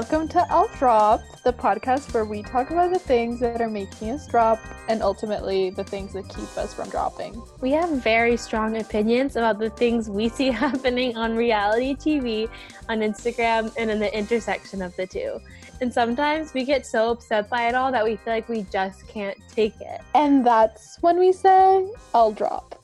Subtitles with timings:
[0.00, 4.08] Welcome to I'll Drop, the podcast where we talk about the things that are making
[4.12, 7.42] us drop and ultimately the things that keep us from dropping.
[7.60, 12.48] We have very strong opinions about the things we see happening on reality TV,
[12.88, 15.38] on Instagram, and in the intersection of the two.
[15.82, 19.06] And sometimes we get so upset by it all that we feel like we just
[19.06, 20.00] can't take it.
[20.14, 22.82] And that's when we say, I'll drop.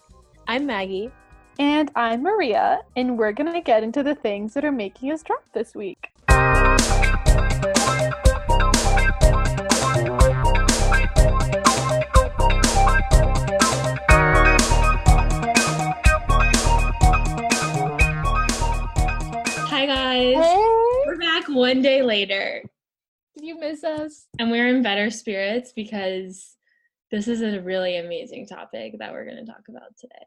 [0.48, 1.10] I'm Maggie.
[1.58, 5.22] And I'm Maria, and we're going to get into the things that are making us
[5.22, 6.10] drop this week.
[21.56, 22.62] One day later,
[23.34, 24.26] Did you miss us?
[24.38, 26.56] and we're in better spirits because
[27.10, 30.26] this is a really amazing topic that we're going to talk about today.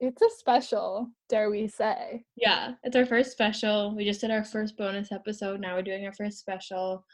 [0.00, 2.24] It's a special, dare we say.
[2.36, 3.96] Yeah, it's our first special.
[3.96, 5.60] We just did our first bonus episode.
[5.60, 7.04] Now we're doing our first special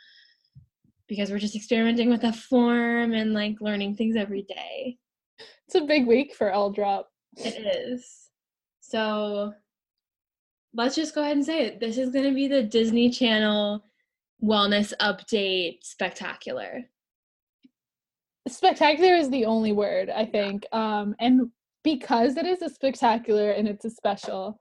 [1.09, 4.99] because we're just experimenting with the form and like learning things every day.
[5.67, 7.09] It's a big week for I'll Drop.
[7.39, 8.29] It is.
[8.81, 9.55] So
[10.75, 11.81] let's just go ahead and say it.
[11.81, 13.85] This is going to be the Disney Channel
[14.43, 16.83] wellness update spectacular.
[18.49, 20.67] Spectacular is the only word, I think.
[20.73, 21.51] Um, and
[21.83, 24.61] because it is a spectacular and it's a special,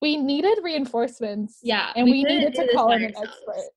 [0.00, 1.58] we needed reinforcements.
[1.62, 3.30] Yeah, And we, couldn't needed to call in an ourselves.
[3.46, 3.70] expert.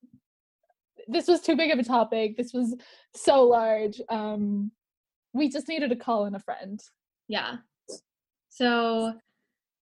[1.08, 2.38] This was too big of a topic.
[2.38, 2.76] This was
[3.14, 4.02] so large.
[4.10, 4.72] Um,
[5.34, 6.80] we just needed to call in a friend.
[7.28, 7.58] Yeah.
[8.50, 9.14] So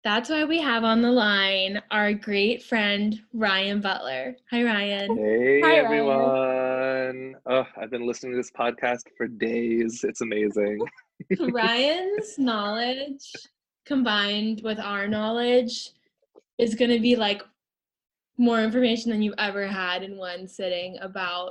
[0.07, 4.37] that's why we have on the line our great friend Ryan Butler.
[4.53, 5.17] Hi Ryan.
[5.17, 5.85] Hey Hi, Ryan.
[5.85, 7.35] everyone.
[7.45, 10.05] Oh, I've been listening to this podcast for days.
[10.05, 10.79] It's amazing.
[11.41, 13.33] Ryan's knowledge
[13.85, 15.91] combined with our knowledge
[16.57, 17.43] is going to be like
[18.39, 21.51] more information than you've ever had in one sitting about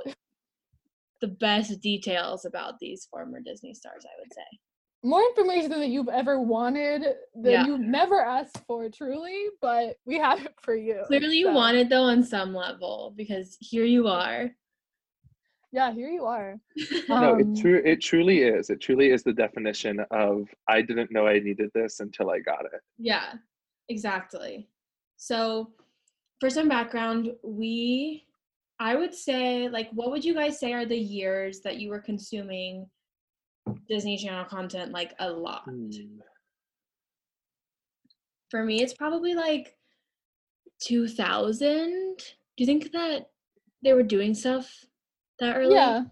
[1.20, 4.58] the best details about these former Disney stars, I would say.
[5.06, 7.02] More information than you've ever wanted,
[7.36, 7.64] that Yeah.
[7.64, 11.04] you've never asked for, truly, but we have it for you.
[11.06, 14.50] Clearly, you So, want it though on some level because here you are.
[15.70, 16.58] Yeah, here you are.
[17.08, 18.68] no, Um, it true it truly is.
[18.68, 22.64] It truly is the definition of I didn't know I needed this until I got
[22.64, 22.80] it.
[22.98, 23.34] Yeah,
[23.88, 24.68] exactly.
[25.18, 25.70] So,
[26.40, 28.26] for some background, we,
[28.80, 32.00] I would say, like, what would you guys say are the years that you were
[32.00, 32.90] consuming
[33.88, 35.62] Disney Channel content like a lot?
[35.64, 35.90] Hmm.
[38.50, 39.76] For me, it's probably like
[40.80, 42.16] 2000.
[42.18, 42.24] Do
[42.58, 43.30] you think that
[43.82, 44.70] they were doing stuff
[45.40, 45.74] that early?
[45.74, 46.04] yeah.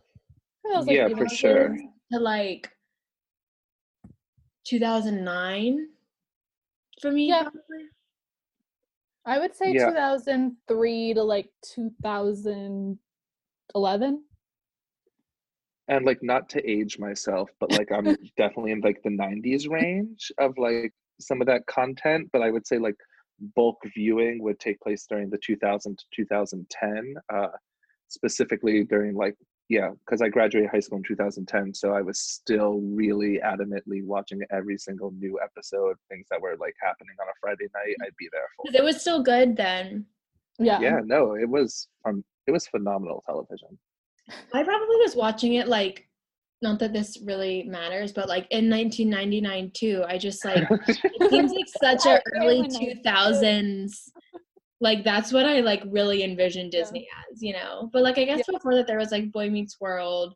[0.65, 1.77] That was, like, Yeah, for sure.
[2.13, 2.71] To like
[4.65, 5.89] 2009
[7.01, 7.43] for me, Yeah.
[7.43, 7.61] probably.
[9.27, 9.87] I would say Yeah.
[9.91, 14.25] 2003 to like 2011.
[15.89, 20.33] And like not to age myself, but like I'm definitely in like the 90s range
[20.39, 22.97] of like some of that content, but I would say like
[23.57, 27.49] bulk viewing would take place during the 2000 to 2010 uh
[28.09, 29.35] specifically during like
[29.69, 34.41] yeah because i graduated high school in 2010 so i was still really adamantly watching
[34.51, 38.29] every single new episode things that were like happening on a friday night i'd be
[38.33, 38.65] there for.
[38.75, 40.07] it was still good then.
[40.59, 40.81] Yeah.
[40.81, 43.79] yeah no it was um it was phenomenal television
[44.53, 46.09] I probably was watching it like,
[46.63, 50.03] not that this really matters, but like in 1999 too.
[50.09, 53.93] I just like it seems like such an early 2000s.
[54.81, 56.81] Like that's what I like really envisioned Yeah.
[56.81, 57.91] Disney as, you know.
[57.93, 60.35] But like I guess before that there was like Boy Meets World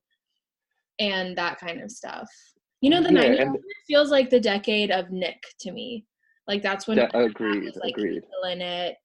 [0.99, 2.29] and that kind of stuff.
[2.81, 6.05] You know, the Yeah, 90s and- feels like the decade of Nick to me.
[6.47, 8.23] Like that's when De- Nick was, agreed, like agreed.
[8.43, 8.97] killing it.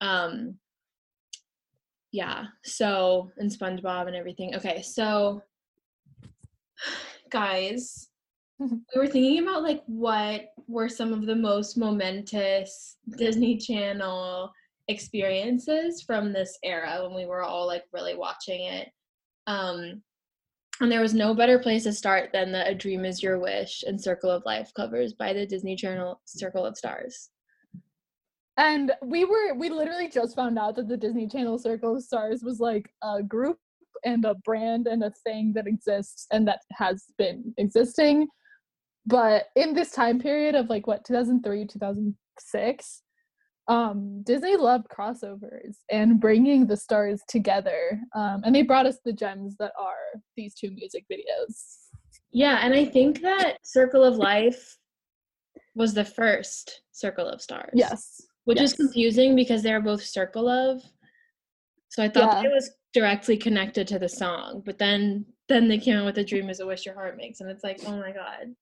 [0.00, 0.56] Um
[2.12, 4.54] yeah, so and SpongeBob and everything.
[4.56, 5.42] Okay, so
[7.30, 8.08] guys,
[8.58, 14.50] we were thinking about like what were some of the most momentous Disney Channel
[14.88, 18.88] experiences from this era when we were all like really watching it.
[19.46, 20.02] Um
[20.80, 23.82] and there was no better place to start than the A Dream Is Your Wish
[23.86, 27.30] and Circle of Life covers by the Disney Channel Circle of Stars.
[28.58, 32.42] And we were we literally just found out that the Disney Channel Circle of Stars
[32.42, 33.58] was like a group
[34.04, 38.28] and a brand and a thing that exists and that has been existing.
[39.04, 43.02] But in this time period of like what 2003 2006
[43.68, 48.00] um Disney loved crossovers and bringing the stars together.
[48.14, 51.76] Um and they brought us the gems that are these two music videos.
[52.32, 54.76] Yeah, and I think that Circle of Life
[55.74, 57.72] was the first Circle of Stars.
[57.74, 58.22] Yes.
[58.46, 60.82] Which is confusing because they're both Circle of
[61.88, 62.50] So I thought that Yeah.
[62.50, 66.24] it was directly connected to the song, but then then they came out with "A
[66.24, 68.54] Dream Is a Wish Your Heart Makes," and it's like, oh my god.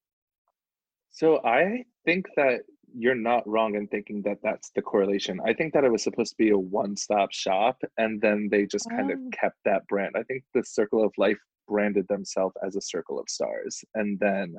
[1.11, 2.63] So I think that
[2.97, 5.41] you're not wrong in thinking that that's the correlation.
[5.45, 8.89] I think that it was supposed to be a one-stop shop, and then they just
[8.91, 9.31] kind of Oh.
[9.33, 10.17] kept that brand.
[10.17, 14.57] I think the Circle of Life branded themselves as a Circle of Stars, and then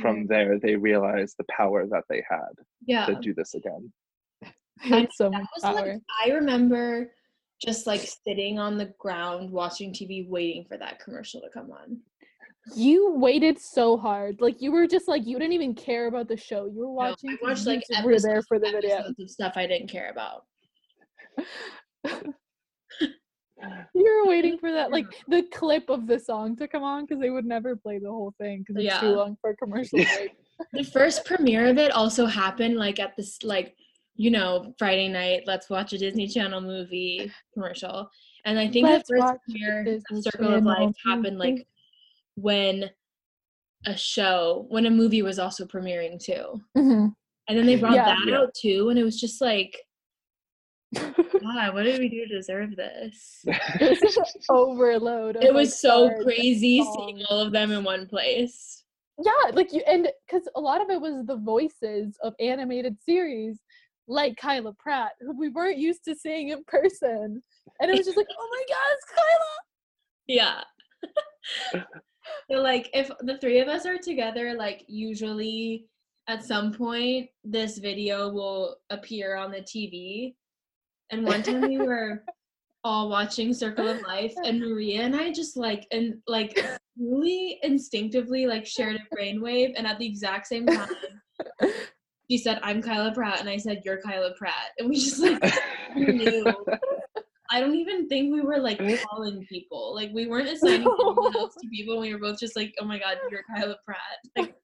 [0.00, 0.26] from mm-hmm.
[0.26, 2.52] there they realized the power that they had
[2.86, 3.92] Yeah, to do this again.
[4.90, 5.74] That's so that much was power.
[5.94, 7.12] like I remember
[7.60, 11.98] just like sitting on the ground watching TV, waiting for that commercial to come on.
[12.76, 14.40] You waited so hard.
[14.40, 16.66] Like you were just like you didn't even care about the show.
[16.66, 17.30] You were No, watching.
[17.30, 18.96] I 'cause watched like just were there for the video.
[18.96, 20.44] episodes of stuff I didn't care about.
[23.94, 27.20] You were waiting for that, like the clip of the song to come on because
[27.20, 30.30] they would never play the whole thing because it's too long for a commercial break.
[30.72, 33.74] The first premiere of it also happened like at this like
[34.18, 35.44] you know Friday night.
[35.46, 38.10] Let's watch a Disney Channel movie commercial,
[38.44, 41.66] and I think Let's the first year premiere Disney Circle of Life happened like
[42.34, 42.90] when
[43.86, 46.60] a show when a movie was also premiering too.
[46.76, 47.14] Mhm.
[47.48, 48.04] And then they brought Yeah.
[48.06, 48.38] that Yeah.
[48.40, 49.78] out too, and it was just like,
[51.40, 51.70] why?
[51.70, 53.44] What did we do to deserve this?
[53.80, 55.36] It was overload.
[55.36, 58.84] Of, It was like, so crazy seeing all of them in one place.
[59.24, 63.58] Yeah, like you and because a lot of it was the voices of animated series,
[64.08, 67.42] like Kyla Pratt, who we weren't used to seeing in person,
[67.80, 69.58] and it was just like, oh my god, it's Kyla.
[70.26, 71.82] Yeah.
[72.50, 75.86] so like if the three of us are together, like usually
[76.28, 80.34] at some point this video will appear on the TV.
[81.10, 82.22] And one time we were
[82.84, 86.58] all watching Circle of Life and Maria and I just like and like
[86.98, 90.88] really instinctively like shared a brainwave and at the exact same time
[92.30, 95.42] she said I'm Kyla Pratt and I said you're Kyla Pratt and we just like
[95.96, 96.44] knew.
[97.50, 98.78] I don't even think we were like
[99.08, 99.94] calling people.
[99.94, 101.98] Like we weren't assigning anyone else to people.
[101.98, 103.98] We were both just like, oh my god, you're Kyla Pratt.
[104.36, 104.54] Like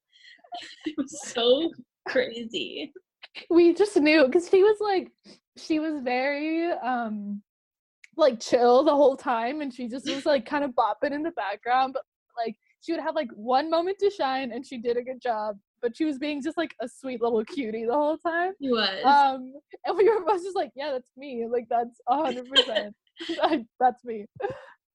[0.84, 1.72] it was so
[2.06, 2.93] crazy.
[3.50, 5.11] we just knew because she was like
[5.56, 7.43] she was very um
[8.16, 11.32] like chill the whole time and she just was like kind of bopping in the
[11.32, 12.05] background but
[12.37, 15.56] like she would have like one moment to shine and she did a good job
[15.85, 19.05] but she was being just like a sweet little cutie the whole time He was.
[19.05, 19.53] um
[19.85, 22.97] and we were both just like yeah that's me like that's a hundred percent
[23.79, 24.25] that's me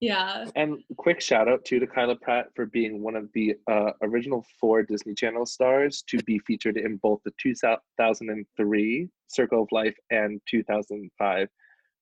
[0.02, 0.46] yeah.
[0.56, 4.46] And quick shout out too to Kyla Pratt for being one of the uh, original
[4.60, 10.40] four Disney Channel stars to be featured in both the 2003 Circle of Life and
[10.50, 11.50] 2005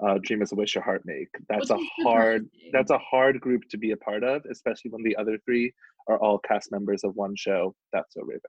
[0.05, 1.27] uh, Dream as a Wish Your Heart Make.
[1.49, 2.47] That's Which a hard.
[2.71, 5.73] That's a hard group to be a part of, especially when the other three
[6.07, 7.73] are all cast members of one show.
[7.93, 8.41] That's so Raven.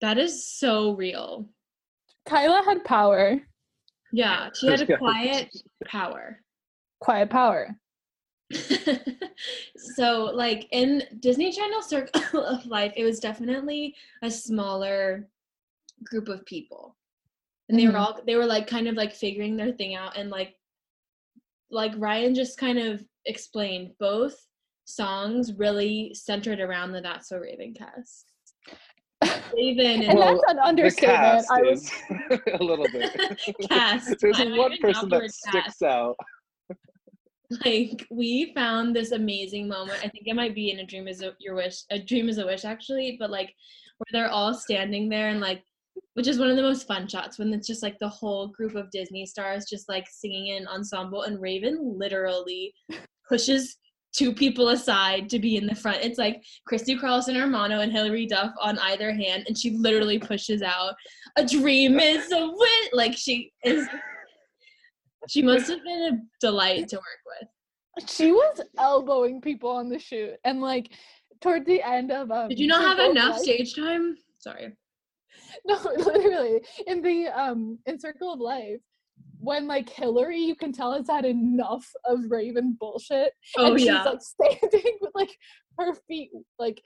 [0.00, 1.48] That is so real.
[2.26, 3.40] kyla had power
[4.12, 4.50] Yeah.
[4.54, 5.48] She had a quiet
[5.86, 6.40] power.
[7.00, 7.76] quiet power
[9.76, 15.28] so like in Disney Channel Circle of Life, it was definitely a smaller
[16.04, 16.96] group of people.
[17.68, 17.92] And they Mhm.
[17.92, 20.54] were all they were like kind of like figuring their thing out and like
[21.70, 24.46] like Ryan just kind of explained both
[24.86, 28.27] songs really centered around the Not So Raven cast.
[29.54, 31.90] Raven and and Well, that's an The understatement i was
[32.60, 33.12] a little bit.
[33.68, 34.14] cast.
[34.20, 35.82] There's I don't one person that word sticks cast.
[35.82, 36.16] out.
[37.64, 39.98] like we found this amazing moment.
[40.04, 41.82] I think it might be in a dream is a, your wish.
[41.90, 43.52] A dream is a wish actually, but like
[43.98, 45.62] where they're all standing there and like
[46.14, 48.76] which is one of the most fun shots when it's just like the whole group
[48.76, 52.72] of Disney stars just like singing in ensemble and Raven literally
[53.28, 53.76] pushes
[54.16, 55.98] two people aside to be in the front.
[56.02, 60.62] It's like Christy Carlson Romano and Hilary Duff on either hand and she literally pushes
[60.62, 60.94] out
[61.36, 63.86] a dream is a wish like she is
[65.28, 67.04] she must have been a delight to work
[67.40, 68.08] with.
[68.08, 70.90] she was elbowing people on the shoot and like
[71.40, 74.16] toward the end of um Did you not have enough Life- stage time?
[74.38, 74.72] Sorry.
[75.66, 78.80] no literally in the um in circle of life
[79.40, 83.98] when like hilary you can tell has had enough of raven bullshit Oh and yeah.
[83.98, 84.22] she's like
[84.60, 85.36] standing with like
[85.78, 86.82] her feet like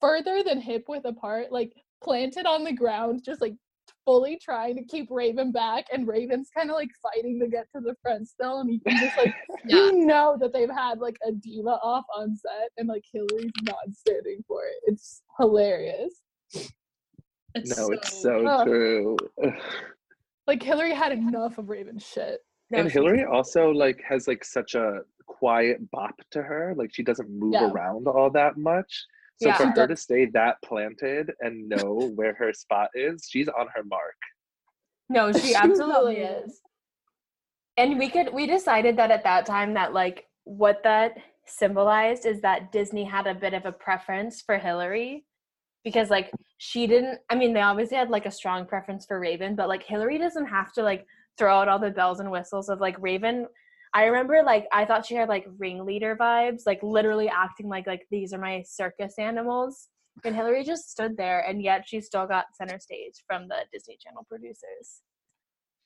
[0.00, 3.54] further than hip width apart like planted on the ground just like
[4.04, 7.80] fully trying to keep raven back and raven's kind of like fighting to get to
[7.80, 9.34] the front still and you can just like
[9.66, 9.76] yeah.
[9.76, 13.76] you know that they've had like a diva off on set and like Hilary's not
[13.92, 14.92] standing for it.
[14.92, 16.22] It's hilarious.
[17.54, 18.66] It's No, it's so Ugh.
[18.66, 19.16] true.
[20.48, 22.40] Like Hilary had enough of Raven's shit.
[22.70, 26.74] No, and she- Hilary also like has like such a quiet bop to her.
[26.74, 27.70] Like she doesn't move Yeah.
[27.70, 29.04] around all that much.
[29.42, 29.56] So Yeah.
[29.58, 33.84] for her to stay that planted and know where her spot is, she's on her
[33.84, 34.16] mark.
[35.10, 36.60] No, she She absolutely really is.
[37.76, 42.40] and we could we decided that at that time that like what that symbolized is
[42.40, 45.26] that Disney had a bit of a preference for Hilary
[45.84, 49.54] because like she didn't I mean they obviously had like a strong preference for Raven
[49.54, 51.06] but like Hilary doesn't have to like
[51.38, 53.46] throw out all the bells and whistles of like Raven.
[53.94, 58.06] I remember like I thought she had like ringleader vibes like literally acting like like
[58.10, 59.88] these are my circus animals.
[60.24, 63.96] And Hilary just stood there and yet she still got center stage from the Disney
[64.00, 65.02] Channel producers.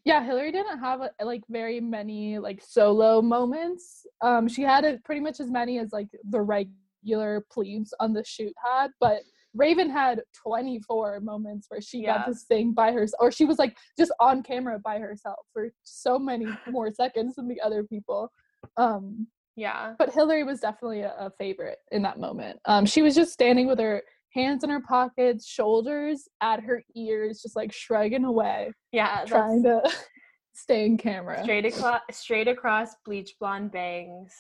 [0.04, 4.06] Yeah hilary didn't have uh, like very many like solo moments.
[4.20, 8.24] Um she had it pretty much as many as like the regular plebes on the
[8.24, 9.20] shoot had but
[9.54, 12.18] raven had 24 moments where she Yeah.
[12.18, 15.70] got to sing by herself or she was like just on camera by herself for
[15.84, 18.30] so many more seconds than the other people
[18.76, 23.14] um yeah but hilary was definitely a, a favorite in that moment um she was
[23.14, 28.24] just standing with her hands in her pockets shoulders at her ears just like shrugging
[28.24, 29.82] away yeah that's trying to
[30.54, 31.42] stay in camera.
[31.42, 34.32] straight across straight across bleach blonde bangs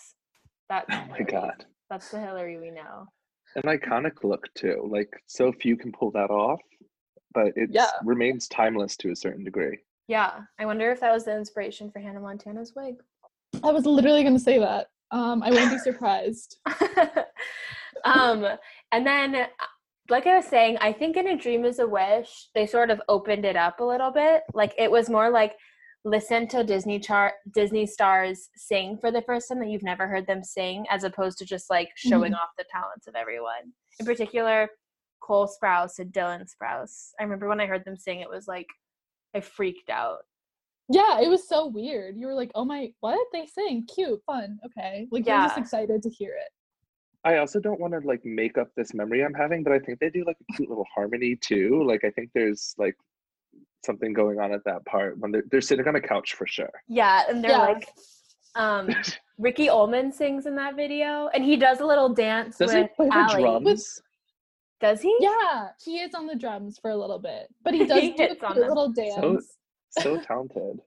[0.70, 1.24] that's Oh my Hilary.
[1.24, 1.66] god.
[1.90, 3.06] that's the Hilary we know
[3.56, 4.88] An iconic look too.
[4.90, 6.60] Like so few can pull that off,
[7.34, 7.90] but it Yeah.
[8.04, 9.78] remains timeless to a certain degree.
[10.08, 12.96] Yeah, I wonder if that was the inspiration for Hannah Montana's wig.
[13.62, 14.88] I was literally going to say that.
[15.10, 16.56] Um, I wouldn't be surprised.
[18.04, 18.46] um,
[18.90, 19.46] and then, uh,
[20.08, 23.00] like I was saying, I think in A Dream Is a Wish, they sort of
[23.08, 24.42] opened it up a little bit.
[24.52, 25.54] Like it was more like
[26.04, 30.26] listen to Disney chart Disney stars sing for the first time that you've never heard
[30.26, 32.40] them sing, as opposed to just like showing mm-hmm.
[32.40, 33.72] off the talents of everyone.
[34.00, 34.68] In particular,
[35.20, 37.10] Cole Sprouse and Dylan Sprouse.
[37.18, 38.66] I remember when I heard them sing, it was like
[39.34, 40.18] I freaked out.
[40.88, 42.16] Yeah, it was so weird.
[42.16, 43.26] You were like, "Oh my, what?
[43.32, 46.50] They sing, cute, fun, okay." Like you're just excited to hear it.
[47.24, 50.00] I also don't want to like make up this memory I'm having, but I think
[50.00, 51.84] they do like a cute little harmony too.
[51.86, 52.96] Like I think there's like
[53.84, 56.70] something going on at that part when they're they're sitting on a couch for sure.
[56.88, 57.58] Yeah, and they're Yeah.
[57.58, 57.88] like,
[58.54, 58.88] um,
[59.38, 62.90] Ricky Ullman sings in that video, and he does a little dance Does he with
[62.96, 63.40] play the Ally.
[63.40, 64.00] drums?
[64.80, 65.16] Does he?
[65.20, 68.24] Yeah, he is on the drums for a little bit, but he does He do
[68.24, 68.68] a hits on cute them.
[68.68, 69.56] little dance.
[69.90, 70.80] So talented.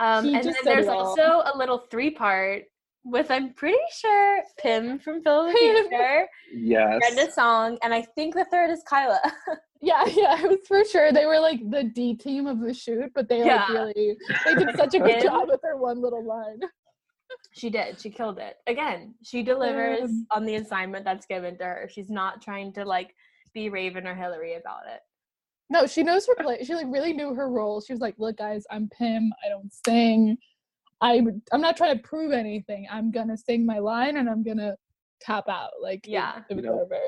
[0.00, 1.06] Um, and then there's it all.
[1.06, 2.64] also a little three part
[3.04, 5.52] with I'm pretty sure Pim from Phil the.
[5.52, 6.98] Future, Yes.
[7.00, 9.20] Brenda Song, and I think the third is Kyla.
[9.82, 11.12] Yeah, yeah, it was for sure.
[11.12, 14.74] They were like the D team of the shoot, but they like really they did
[14.78, 16.58] such a good job with their one little line.
[17.52, 18.00] she did.
[18.00, 18.56] She killed it.
[18.66, 21.90] Again, she delivers Um, on the assignment that's given to her.
[21.92, 23.14] She's not trying to like
[23.52, 25.00] be Raven or Hilary about it.
[25.68, 26.66] No, she knows her place.
[26.66, 27.82] She like really knew her role.
[27.82, 29.30] She was like, "Look, guys, I'm Pim.
[29.44, 30.38] I don't sing.
[31.00, 31.22] I
[31.52, 32.86] I'm not trying to prove anything.
[32.90, 34.76] I'm gonna sing my line and I'm gonna
[35.20, 35.70] tap out.
[35.82, 36.42] Like, Yeah.
[36.48, 36.98] it was You know, over.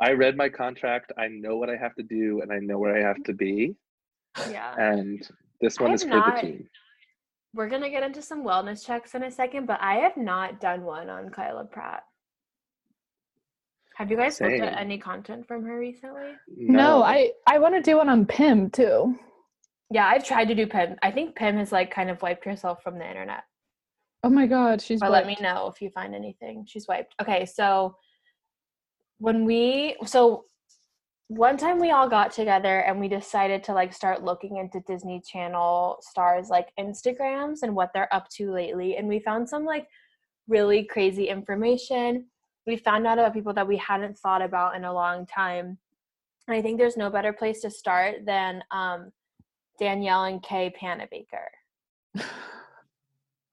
[0.00, 1.12] I read my contract.
[1.16, 3.76] I know what I have to do, and I know where I have to be.
[4.50, 4.74] Yeah.
[4.76, 5.26] And
[5.60, 6.68] this one have is for not- the team.
[7.54, 10.84] We're gonna get into some wellness checks in a second, but I have not done
[10.84, 12.02] one on Kyla Pratt.
[13.96, 16.32] Have you guys looked at any content from her recently?
[16.48, 19.18] No, I I want to do one on Pim too.
[19.92, 20.96] Yeah, I've tried to do Pim.
[21.02, 23.44] I think Pim has like kind of wiped herself from the internet.
[24.24, 25.00] Oh my god, she's.
[25.00, 26.64] But let me know if you find anything.
[26.66, 27.14] She's wiped.
[27.20, 27.96] Okay, so
[29.18, 30.46] when we so
[31.28, 35.20] one time we all got together and we decided to like start looking into Disney
[35.20, 39.86] Channel stars like Instagrams and what they're up to lately and we found some like
[40.48, 42.26] really crazy information.
[42.66, 45.78] We found out about people that we hadn't thought about in a long time.
[46.48, 49.12] And I think there's no better place to start than um
[49.86, 52.22] Danielle and Kay Panabaker.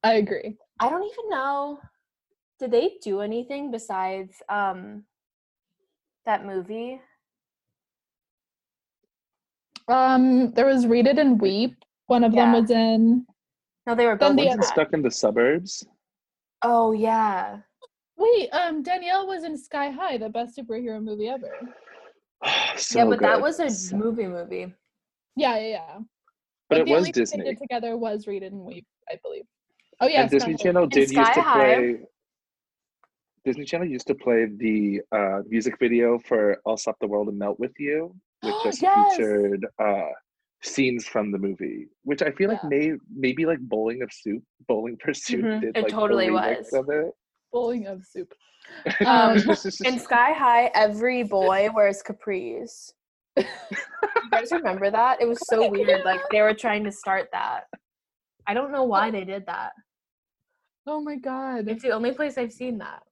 [0.03, 0.55] I agree.
[0.79, 1.79] I don't even know.
[2.59, 5.05] Did they do anything besides um
[6.27, 7.01] that movie?
[9.87, 11.73] Um, there was Read It and Weep.
[12.05, 13.25] One of them was in.
[13.87, 14.35] No, they were both.
[14.35, 15.83] the in stuck in the suburbs.
[16.63, 17.57] Oh yeah.
[18.17, 21.49] Wait, um, Danielle was in Sky High, the best superhero movie ever.
[22.77, 24.71] so yeah, but that was a So- movie movie.
[25.35, 25.99] Yeah, yeah, yeah.
[26.69, 27.43] But it was only thing Disney.
[27.43, 29.45] They did together was Read It and Weep, I believe.
[30.01, 31.99] Oh yeah, and Disney Sky Channel did used Sky to High- play.
[33.45, 37.37] Disney Channel used to play the uh, music video for "I'll Stop the World and
[37.39, 39.15] Melt with You," which just Yes!
[39.17, 40.09] featured uh,
[40.61, 44.97] scenes from the movie, which I feel like may maybe like Bowling of Soup, Bowling
[44.97, 46.69] for Soup Mhm, did it like totally was.
[46.73, 47.11] of it.
[47.51, 48.31] Bowling of Soup.
[49.05, 52.91] Um, Um, In Sky High, every boy wears capris.
[54.15, 55.21] you guys remember that?
[55.21, 56.03] It was so weird.
[56.05, 57.61] Like they were trying to start that.
[58.47, 59.71] I don't know why they did that.
[60.87, 63.03] oh my god, It's the only place I've seen that.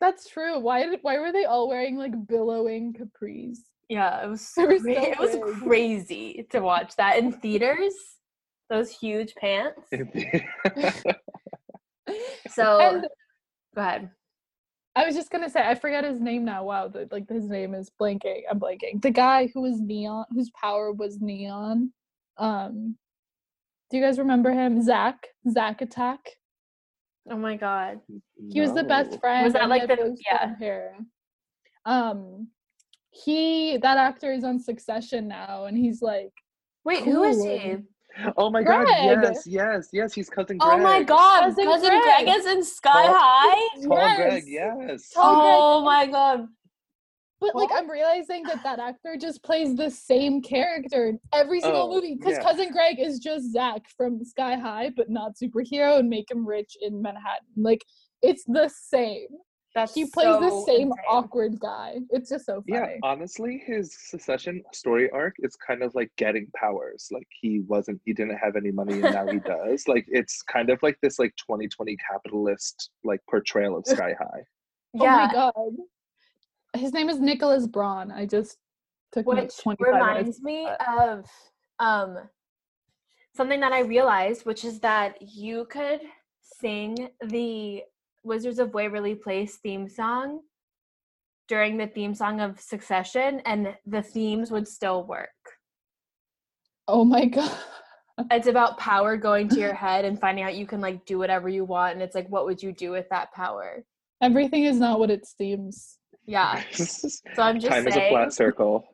[0.00, 0.58] that's true.
[0.58, 3.58] Why did why were they all wearing like billowing capris?
[3.88, 7.94] Yeah, it was They were cra- so it was crazy to watch that in theaters.
[8.70, 9.88] those huge pants.
[12.50, 13.02] So and
[13.74, 14.10] go ahead.
[14.98, 16.64] I was just gonna say I forgot his name now.
[16.64, 18.40] Wow, the, like his name is blanking.
[18.50, 19.00] I'm blanking.
[19.00, 21.92] The guy who was neon, whose power was neon.
[22.36, 22.96] Um,
[23.90, 24.82] do you guys remember him?
[24.82, 25.28] Zach.
[25.48, 26.18] Zach Attack.
[27.30, 28.00] Oh my god.
[28.50, 29.44] He was the best friend.
[29.44, 30.46] Was that like had the- yeah.
[30.46, 30.96] blonde hair.
[31.84, 32.48] Um,
[33.10, 36.32] he that actor is on Succession now, and he's like,
[36.84, 37.76] Wait, who is he?
[38.36, 40.72] Oh my god, yes, yes, yes, he's cousin Greg.
[40.72, 42.24] Oh my god, Cousin cousin, Greg.
[42.24, 42.36] Greg.
[42.36, 43.68] is in Sky Tall- High.
[43.84, 44.80] Tall Greg, Yes.
[44.88, 45.10] yes.
[45.10, 45.54] Tall Greg.
[45.58, 46.46] Oh my god.
[47.40, 51.82] But like I'm realizing that that actor just plays the same character in every single
[51.82, 52.42] Oh, movie because yeah.
[52.42, 56.76] cousin Greg is just Zach from Sky High, but not superhero and make him rich
[56.80, 57.46] in Manhattan.
[57.56, 57.84] Like
[58.22, 59.28] it's the same.
[59.78, 60.96] That's He plays the same insane.
[61.08, 61.98] awkward guy.
[62.10, 62.98] It's just so Yeah, funny.
[63.04, 67.06] honestly, his Succession story arc is kind of like getting powers.
[67.12, 69.86] Like he wasn't, he didn't have any money, and now he does.
[69.86, 74.42] Like it's kind of like this like 2020 capitalist like portrayal of Sky High.
[74.98, 75.76] Oh Yeah, my god.
[76.76, 78.10] His name is Nicholas Braun.
[78.10, 78.58] I just
[79.12, 80.40] took me which 25 minutes.
[80.40, 80.68] reminds me
[80.98, 81.24] of
[81.78, 82.18] um
[83.36, 86.00] something that I realized, which is that you could
[86.42, 87.84] sing the
[88.22, 90.40] Wizards of Waverly Place theme song
[91.48, 95.28] during the theme song of Succession, and the themes would still work.
[96.86, 97.56] Oh my god.
[98.30, 101.48] It's about power going to your head and finding out you can like do whatever
[101.48, 103.84] you want, and it's like, what would you do with that power?
[104.20, 105.98] Everything is not what it seems.
[106.26, 106.62] Yeah.
[106.72, 108.84] So I'm just Time is a saying, flat circle.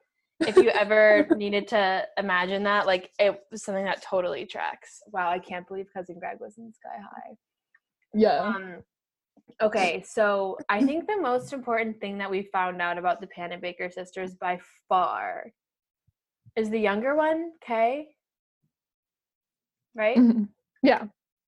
[0.40, 5.00] if you ever needed to imagine that, like it was something that totally tracks.
[5.12, 7.36] Wow, I can't believe cousin Greg was in Sky High.
[8.12, 8.38] Yeah.
[8.40, 8.76] Um,
[9.60, 13.92] okay, so I think the most important thing that we found out about the Panabaker
[13.92, 14.58] sisters by
[14.88, 15.52] far
[16.56, 18.08] is the younger one, Kay.
[19.94, 20.16] Right?
[20.16, 20.48] Mhm.
[20.82, 21.04] Yeah.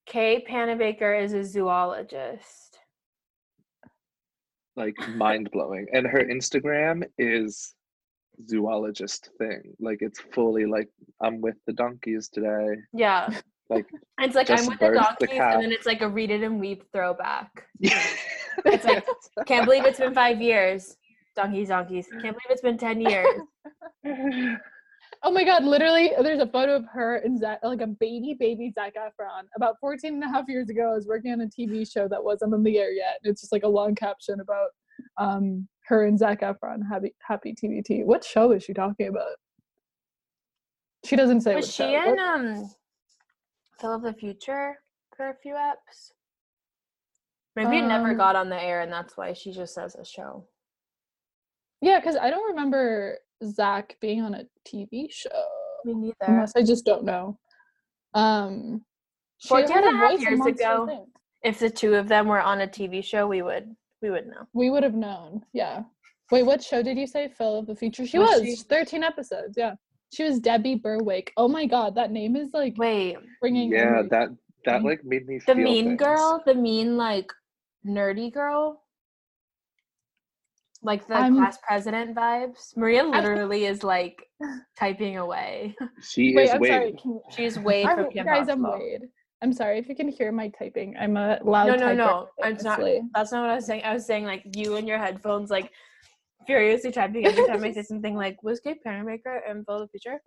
[0.07, 2.79] Kay Panabaker is a zoologist.
[4.77, 5.87] Like mind blowing.
[5.92, 7.75] And her Instagram is
[8.49, 9.75] zoologist thing.
[9.81, 10.88] Like it's fully like
[11.20, 12.77] I'm with the donkeys today.
[12.92, 13.29] Yeah.
[13.68, 13.87] Like
[14.20, 16.42] It's like I'm with the birthed the donkeys, and then it's like a read it
[16.42, 17.66] and weep throwback.
[17.81, 19.07] it's like,
[19.46, 20.96] Can't believe it's been five years.
[21.35, 22.07] Donkeys, donkeys.
[22.09, 23.26] Can't believe it's been 10 years.
[25.22, 28.72] Oh my god, literally, there's a photo of her and Zac, like a baby, baby
[28.74, 29.44] Zac Efron.
[29.57, 32.22] About 14 and a half years ago, I was working on a TV show that
[32.22, 33.18] wasn't on the air yet.
[33.22, 34.68] It's just like a long caption about
[35.18, 38.05] um her and Zac Efron, Happy, happy TBT.
[38.05, 39.37] What show is she talking about?
[41.05, 42.12] She doesn't say Was she show.
[42.12, 42.70] in um
[43.81, 44.77] Phil of the Future
[45.17, 46.12] for a few eps?
[47.55, 50.05] Maybe it never Um, got on the air and that's why she just says a
[50.05, 50.47] show.
[51.81, 55.45] Yeah, because I don't remember Zac being on a TV show.
[55.85, 56.15] Me neither.
[56.23, 57.39] Unless I just don't know.
[58.15, 58.85] Um,
[59.39, 61.07] she 14 had and a half years ago.
[61.43, 64.47] If the two of them were on a TV show, we would we would know.
[64.53, 65.45] We would have known.
[65.53, 65.85] Yeah.
[66.31, 67.29] Wait, what show did you say?
[67.29, 68.07] Phil of the Future.
[68.07, 68.57] She Was was, she?
[68.57, 69.55] 13 episodes.
[69.57, 69.75] Yeah.
[70.12, 71.33] She was Debbie Berwick.
[71.37, 73.71] Oh my god, that name is like Wait, bringing.
[73.73, 74.11] yeah, memories.
[74.11, 74.29] that
[74.64, 74.85] that Mhm.
[74.85, 75.99] like made me the feel mean things.
[76.01, 77.31] girl, the mean like
[77.87, 78.83] nerdy girl,
[80.83, 82.77] like the I'm- class president vibes.
[82.77, 84.23] Maria literally is like
[84.79, 85.75] typing away.
[86.03, 86.71] She Wait, is I'm Wade.
[86.73, 86.92] sorry.
[86.92, 88.79] Can, She's Wade I'm, from Kim guys, I'm Possible.
[88.79, 89.03] Wade.
[89.42, 90.97] I'm sorry if you can hear my typing.
[90.99, 91.66] I'm a loud.
[91.66, 92.29] No, no, typer, no.
[92.42, 92.81] I'm not.
[93.14, 93.83] That's not what I was saying.
[93.85, 95.71] I was saying like you and your headphones like
[96.46, 99.88] furiously typing every time I say something like was Kate Panabaker in Phil of the
[99.98, 100.20] Future?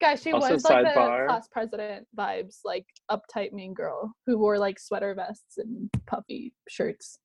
[0.00, 1.26] Guys, she Also, was like the sidebar.
[1.26, 7.18] class president vibes, like uptight mean girl who wore like sweater vests and puffy shirts.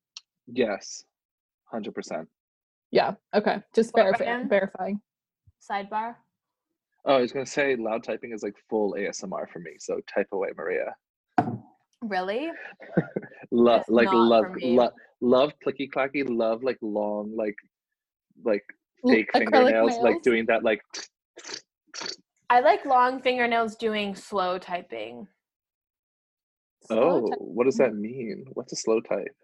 [0.47, 1.03] Yes,
[1.71, 2.27] hundred percent.
[2.91, 3.13] Yeah.
[3.35, 3.61] Okay.
[3.75, 4.49] Just What, verifi- Ryan?
[4.49, 5.01] verifying.
[5.61, 6.15] Sidebar.
[7.05, 9.71] Oh, I was gonna say loud typing is like full ASMR for me.
[9.79, 10.95] So type away, Maria.
[12.01, 12.49] Really?
[13.51, 14.91] Love like love for love
[15.21, 16.23] love clicky clacky.
[16.27, 17.55] Love like long like
[18.45, 18.63] like
[19.07, 19.97] fake acrylic fingernails.
[20.01, 20.81] Like doing that like.
[22.49, 25.27] I like long fingernails doing slow typing.
[26.85, 28.45] Slow Oh, type- what does that mean?
[28.53, 29.35] What's a slow type?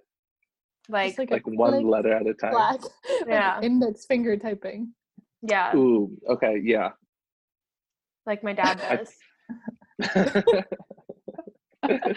[0.89, 2.51] Like, Just like, Like a one click, letter at a time.
[2.51, 2.81] black,
[3.21, 3.61] like Yeah.
[3.61, 4.93] index finger typing.
[5.41, 6.89] yeah, Ooh, okay, yeah.
[8.25, 9.13] like my dad does.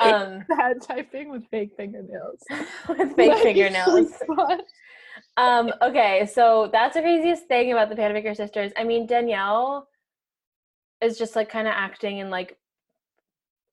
[0.01, 2.43] um, Bad typing with fake fingernails.
[2.89, 4.13] with fake Like, fingernails.
[5.37, 8.73] Um, okay, so that's the craziest thing about the Panabaker sisters.
[8.77, 9.89] I mean, Danielle
[11.01, 12.59] is just like kind of acting in like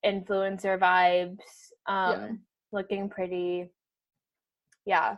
[0.05, 1.37] influencer vibes,
[1.85, 2.29] um, Yeah.
[2.71, 3.69] looking pretty.
[4.85, 5.17] Yeah.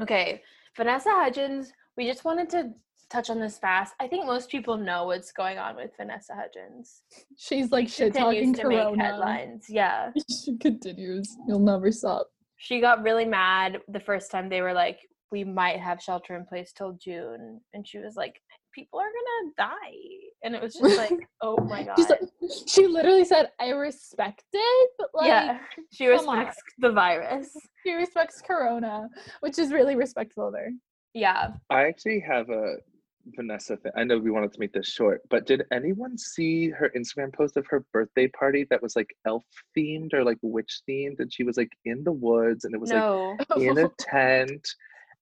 [0.00, 0.42] Okay,
[0.76, 2.72] Vanessa Hudgens, we just wanted to
[3.10, 3.94] touch on this fast.
[4.00, 7.02] I think most people know what's going on with Vanessa Hudgens.
[7.36, 9.66] She's like shit talking to make headlines.
[9.68, 10.12] Yeah.
[10.44, 11.36] she continues.
[11.46, 12.28] You'll never stop.
[12.62, 14.98] She got really mad the first time they were like,
[15.32, 17.58] we might have shelter in place till June.
[17.72, 18.38] And she was like,
[18.74, 19.96] people are gonna die.
[20.44, 21.98] And it was just like, oh my god.
[21.98, 22.20] Like,
[22.66, 25.58] she literally said, "I respect it, but like yeah.
[25.90, 26.38] She come on.
[26.38, 27.56] respects the virus.
[27.82, 29.08] she respects Corona,"
[29.40, 30.70] which is really respectful of her.
[31.14, 31.52] Yeah.
[31.70, 32.76] I actually have a
[33.26, 33.92] Vanessa thing.
[33.96, 37.56] I know we wanted to make this short, but did anyone see her Instagram post
[37.56, 39.44] of her birthday party that was like elf
[39.76, 41.20] themed or like witch themed?
[41.20, 43.36] And she was like in the woods and it was no.
[43.50, 44.66] like in a tent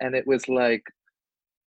[0.00, 0.82] and it was like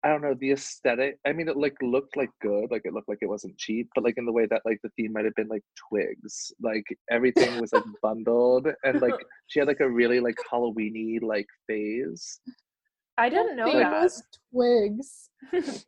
[0.03, 1.19] I don't know the aesthetic.
[1.27, 4.03] I mean, it like looked like good, like it looked like it wasn't cheap, but
[4.03, 7.61] like in the way that like the theme might have been like twigs, like everything
[7.61, 9.13] was like bundled, and like
[9.47, 12.39] she had like a really like Halloweeny like phase.
[13.17, 14.37] I didn't know Famous that.
[14.51, 15.29] twigs.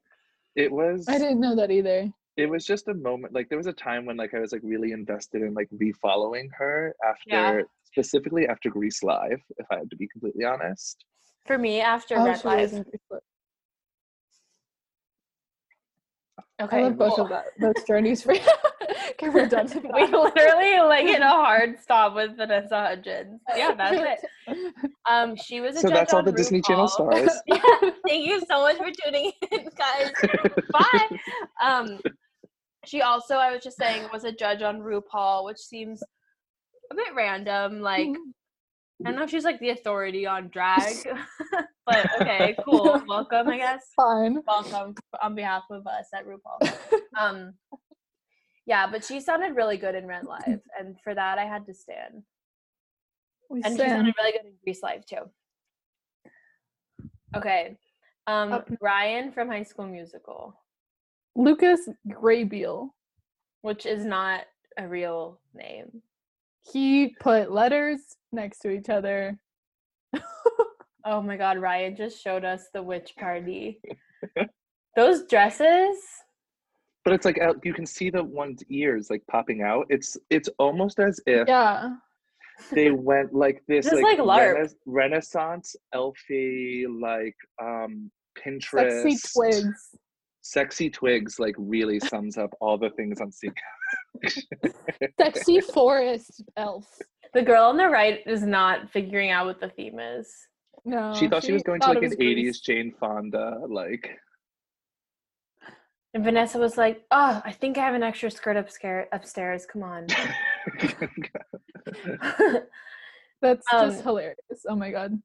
[0.55, 1.05] It was.
[1.07, 2.11] I didn't know that either.
[2.37, 4.61] it was just a moment like there was a time when like i was like
[4.63, 7.61] really invested in like refollowing her after Yeah.
[7.83, 11.05] specifically after grease live if i had to be completely honest
[11.45, 12.85] For me, after Oh, Rent she was Live.
[16.59, 16.73] In Facebook.
[16.73, 16.83] I Okay.
[16.83, 17.45] love both well, of that.
[17.59, 18.41] Those journeys for you.
[19.11, 19.65] okay, we're done.
[19.65, 23.41] with we literally like hit a hard stop with Vanessa Hudgens.
[23.55, 24.73] Yeah, that's it.
[25.09, 27.57] Um, she was a so judge that's all on the disney channel stars yeah,
[28.07, 30.11] thank you so much for tuning in, guys.
[30.71, 31.17] Bye.
[31.61, 31.99] Um,
[32.85, 36.03] she also, I was just saying, was a judge on RuPaul, which seems
[36.91, 37.79] a bit random.
[37.81, 38.09] Like,
[39.05, 40.93] I don't know if she's like the authority on drag,
[41.85, 43.01] but okay, cool.
[43.07, 43.81] Welcome, I guess.
[43.95, 44.39] Fine.
[44.47, 46.73] Welcome on behalf of us at RuPaul.
[47.19, 47.53] Um,
[48.65, 51.73] yeah, but she sounded really good in Rent Live, and for that, I had to
[51.75, 52.23] stand.
[53.49, 55.29] We And she sounded really good in Grease Live too.
[57.35, 57.77] Okay.
[58.25, 60.55] Um, Up Ryan from High School Musical,
[61.35, 62.89] Lucas Grabeel.
[63.61, 64.45] which is not
[64.77, 66.01] a real name.
[66.71, 67.99] He put letters
[68.31, 69.37] next to each other.
[71.05, 73.81] Oh my god, Ryan just showed us the witch party.
[74.95, 75.97] Those dresses.
[77.03, 80.99] but it's like you can see the one's ears like popping out it's it's almost
[80.99, 81.89] as if Yeah.
[82.71, 89.89] they went like this Just like, like rena- renaissance elfie like um pinterest Sexy twigs.
[90.41, 93.53] sexy twigs like really sums up all the things i'm seeing
[95.19, 96.87] Sexy forest elf.
[97.33, 100.31] The girl on the right is not figuring out what the theme is.
[100.85, 101.13] No.
[101.15, 104.17] she thought she, was going to like an was 80s jane fonda like
[106.13, 109.65] And Vanessa was like, "Oh, I think I have an extra skirt upscare- upstairs.
[109.65, 110.05] Come on."
[113.41, 114.37] That's Um, just hilarious.
[114.69, 115.21] Oh my god.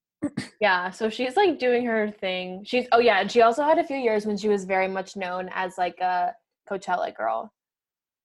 [0.61, 2.62] yeah, so she's like doing her thing.
[2.64, 5.14] She's oh yeah, and she also had a few years when she was very much
[5.16, 6.35] known as like a
[6.68, 7.53] Coachella girl.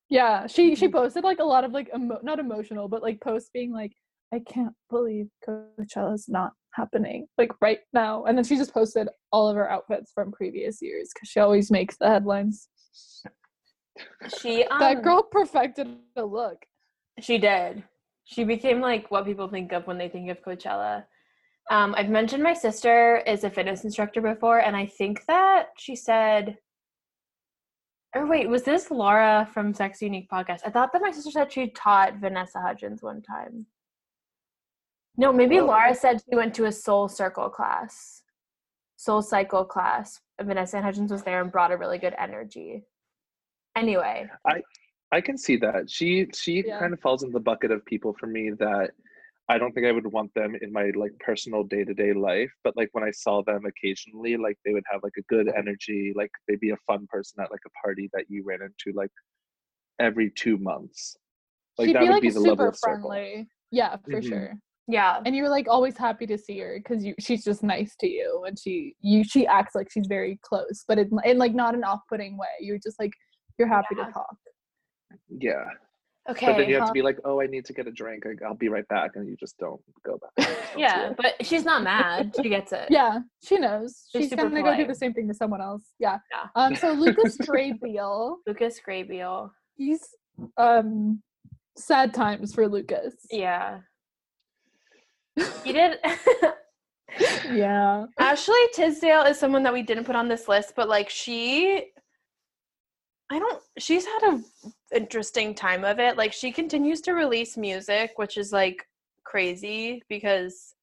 [0.10, 0.76] Yeah, she Mm-hmm.
[0.76, 3.92] she posted like a lot of like emo- not emotional, but like posts being like,
[4.34, 8.24] I can't believe Coachella's not happening like right now.
[8.24, 11.70] And then she just posted all of her outfits from previous years because she always
[11.70, 12.68] makes the headlines.
[14.40, 16.58] She um, that girl perfected a look.
[17.20, 17.84] She did.
[18.24, 21.04] She became like what people think of when they think of Coachella.
[21.70, 25.96] Um, I've mentioned my sister is a fitness instructor before, and I think that she
[25.96, 26.58] said,
[28.16, 30.62] or wait, was this Laura from Sex Unique podcast?
[30.66, 33.68] I thought that my sister said she taught Vanessa Hudgens one time.
[35.18, 35.66] No, maybe Oh.
[35.66, 38.24] Laura said she went to a Soul Circle class,
[38.96, 40.20] Soul Cycle class.
[40.40, 42.84] and Vanessa Hudgens was there and brought a really good energy.
[43.76, 44.64] Anyway, I
[45.12, 45.90] I can see that.
[45.92, 46.80] She she Yeah.
[46.80, 48.92] kind of falls in the bucket of people for me that
[49.48, 52.52] I don't think I would want them in my like personal day to day life.
[52.64, 56.14] But like when I saw them occasionally, like they would have like a good energy.
[56.16, 59.12] Like they'd be a fun person at like a party that you ran into like
[60.00, 61.16] every two months.
[61.78, 63.10] Like She'd that be would like be the super level of circle.
[63.12, 63.50] friendly.
[63.70, 64.28] Yeah, for Mhm.
[64.30, 64.54] sure.
[64.88, 65.20] Yeah.
[65.26, 68.44] And you're like always happy to see her because you she's just nice to you
[68.46, 71.84] and she you she acts like she's very close, but in, in like not an
[71.84, 72.48] off putting way.
[72.60, 73.14] You're just like
[73.58, 74.06] you're happy Yeah.
[74.06, 74.36] to talk.
[75.30, 75.64] Yeah.
[76.30, 76.46] Okay.
[76.48, 76.88] But then you have huh.
[76.88, 78.24] to be like, oh, I need to get a drink.
[78.26, 80.48] I- I'll be right back, and you just don't go back.
[80.48, 81.18] Don't Yeah, it.
[81.18, 82.34] but she's not mad.
[82.42, 82.88] She gets it.
[82.90, 84.04] Yeah, she knows.
[84.12, 85.84] She's She's super gonna go do the same thing to someone else.
[86.00, 86.20] Yeah.
[86.32, 86.48] Yeah.
[86.56, 86.76] Um.
[86.76, 89.50] So Lucas Grabeel, Lucas Grabeel.
[89.76, 90.08] he's
[90.58, 91.22] um
[91.78, 93.16] sad times for Lucas.
[93.30, 93.80] Yeah.
[95.64, 96.00] He did.
[97.52, 98.06] yeah.
[98.20, 101.92] Ashley Tisdale is someone that we didn't put on this list, but like she,
[103.32, 103.62] I don't.
[103.80, 104.42] She's had a
[104.96, 106.18] interesting time of it.
[106.18, 108.86] Like she continues to release music, which is like
[109.26, 110.76] crazy because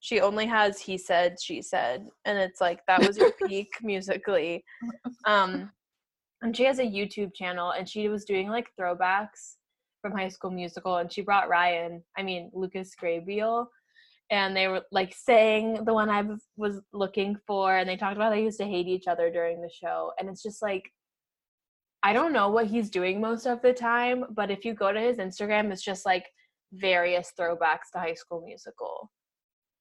[0.00, 4.64] She only has he said, she said, and it's like that was her peak musically.
[5.26, 5.72] Um,
[6.42, 9.56] and she has a YouTube channel, and she was doing like throwbacks
[10.02, 13.66] from High School Musical, and she brought Ryan, I mean Lucas Grabeel,
[14.30, 16.24] and they were like saying the one I
[16.56, 19.70] was looking for, and they talked about they used to hate each other during the
[19.70, 20.84] show, and it's just like
[22.02, 25.00] I don't know what he's doing most of the time, but if you go to
[25.00, 26.26] his Instagram, it's just like
[26.72, 29.10] various throwbacks to High School Musical.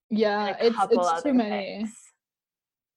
[0.10, 1.93] Yeah, it's it's too many, things.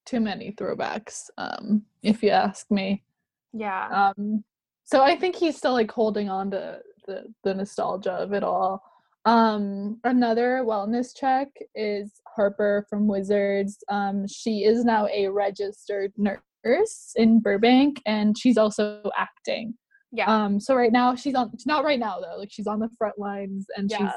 [0.06, 1.24] too many throwbacks.
[1.36, 3.04] Um, if you ask me.
[3.52, 4.12] Yeah.
[4.18, 4.44] Um,
[4.84, 8.82] so I think he's still like holding on to the the nostalgia of it all.
[9.28, 13.76] Um, another wellness check is Harper from Wizards.
[13.90, 19.74] Um, she is now a registered nurse in Burbank, and she's also acting.
[20.12, 20.34] yeah.
[20.34, 21.50] Um, so right now she's on.
[21.66, 22.38] Not right now though.
[22.38, 24.10] Like she's on the front lines, and she's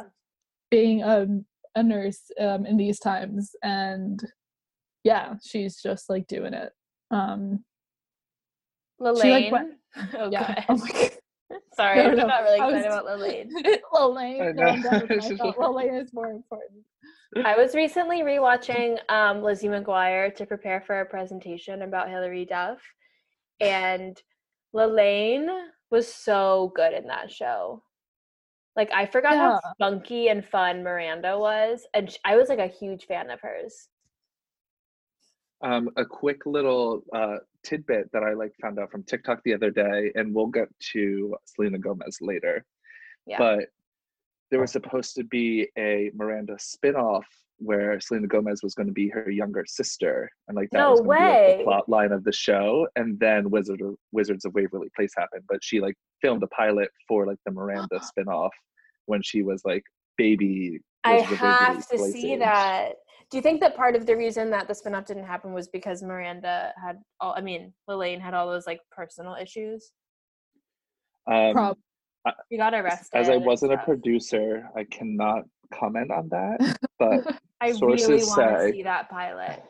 [0.69, 1.27] being a
[1.75, 4.21] a nurse um, in these times, and
[5.03, 6.71] yeah, she's just like doing it.
[7.11, 7.65] Um,
[9.01, 9.21] Lalaine.
[9.21, 9.73] she, like, went-
[10.17, 10.63] oh, yeah.
[10.69, 11.11] Oh my god.
[11.73, 13.49] Sorry, No, I no, not really I was- excited about Lalaine.
[13.93, 14.41] Lalaine.
[14.49, 14.89] I No, I'm know.
[14.89, 15.57] done with my She's thought.
[15.57, 16.83] like- Lalaine is more important.
[17.45, 22.79] I was recently rewatching um, Lizzie McGuire to prepare for a presentation about Hilary Duff,
[23.61, 24.21] and
[24.75, 25.47] Lalaine
[25.89, 27.83] was so good in that show.
[28.75, 32.67] Like I forgot how funky and fun Miranda was, and sh- I was like a
[32.67, 33.87] huge fan of hers.
[35.61, 39.71] Um, a quick little uh, tidbit that I like found out from TikTok the other
[39.71, 42.65] day, and we'll get to Selena Gomez later.
[43.25, 43.37] Yeah.
[43.37, 43.69] But
[44.49, 47.25] there was supposed to be a Miranda spin-off
[47.57, 51.01] where Selena Gomez was going to be her younger sister, and like that No was
[51.01, 52.87] going to be like, the plot line of the show.
[52.95, 56.89] And then Wizard of, Wizards of Waverly Place happened, but she like filmed a pilot
[57.07, 58.53] for like the Miranda spin-off
[59.05, 59.83] when she was like
[60.17, 60.79] baby.
[61.03, 62.39] I Wizard of have to Place see age.
[62.39, 62.93] that.
[63.31, 66.03] Do you think that part of the reason that the spin-off didn't happen was because
[66.03, 69.91] Miranda had all I mean, Lalaine had all those like personal issues?
[71.31, 71.77] Um, Prob-
[72.51, 73.17] She got arrested.
[73.17, 76.77] as I wasn't a producer, I cannot comment on that.
[76.99, 79.63] But I really sources want to say- see that pilot.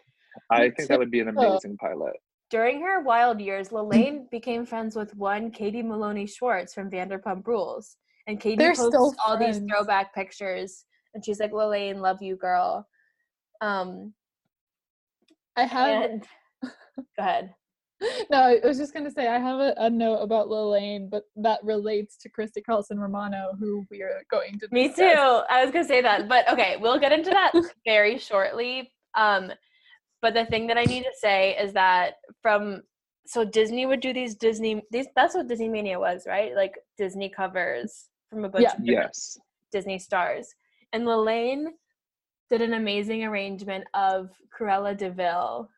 [0.49, 2.13] I think that would be an amazing pilot.
[2.49, 7.95] During her wild years, Lalaine became friends with one Katie Maloney Schwartz from Vanderpump Rules.
[8.27, 12.35] And Katie They're posts still all these throwback pictures and she's like, Lalaine, love you,
[12.35, 12.87] girl.
[13.61, 14.13] Um
[15.55, 16.23] I have and
[16.63, 16.71] go
[17.19, 17.53] ahead.
[18.31, 21.63] no, I was just gonna say I have a, a note about Lalaine, but that
[21.63, 24.67] relates to Christy Carlson Romano, who we are going to.
[24.71, 25.03] Me too.
[25.03, 27.51] I was gonna say that, but okay, we'll get into that
[27.85, 28.91] very shortly.
[29.15, 29.51] Um,
[30.21, 32.81] but the thing that I need to say is that from
[33.27, 36.55] so Disney would do these Disney these that's what Disney Mania was, right?
[36.55, 38.73] Like Disney covers from a bunch Yeah.
[38.73, 39.37] of Yes.
[39.71, 40.47] Disney stars.
[40.93, 41.65] And Lalaine
[42.51, 45.69] did an amazing arrangement of Cruella de Vil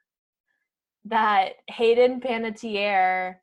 [1.06, 3.36] that Hayden Panettiere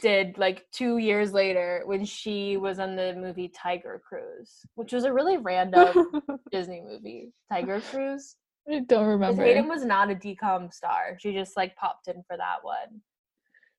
[0.00, 5.02] did like two years later when she was on the movie Tiger Cruise, which was
[5.04, 6.12] a really random
[6.52, 7.32] Disney movie.
[7.52, 8.36] Tiger Cruise.
[8.68, 9.42] I don't Because remember.
[9.44, 11.16] Hayden was not a DCOM star.
[11.18, 13.00] She just like popped in for that one.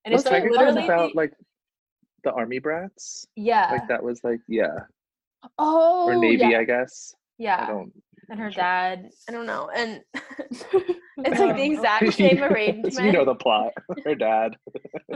[0.03, 1.33] And Was it's like Tiger Cruise literally about the- like
[2.25, 3.25] the army brats?
[3.37, 4.75] yeah, Like that was like yeah,
[5.57, 6.59] oh, or Navy, yeah.
[6.59, 7.13] I guess.
[7.15, 7.67] I yeah.
[7.67, 7.93] don't.
[8.29, 8.61] And her sure.
[8.61, 9.09] dad.
[9.27, 9.69] I don't know.
[9.75, 10.01] And
[11.25, 12.99] it's like the exact same arrangement.
[12.99, 13.73] you know the plot.
[14.05, 14.55] Her dad.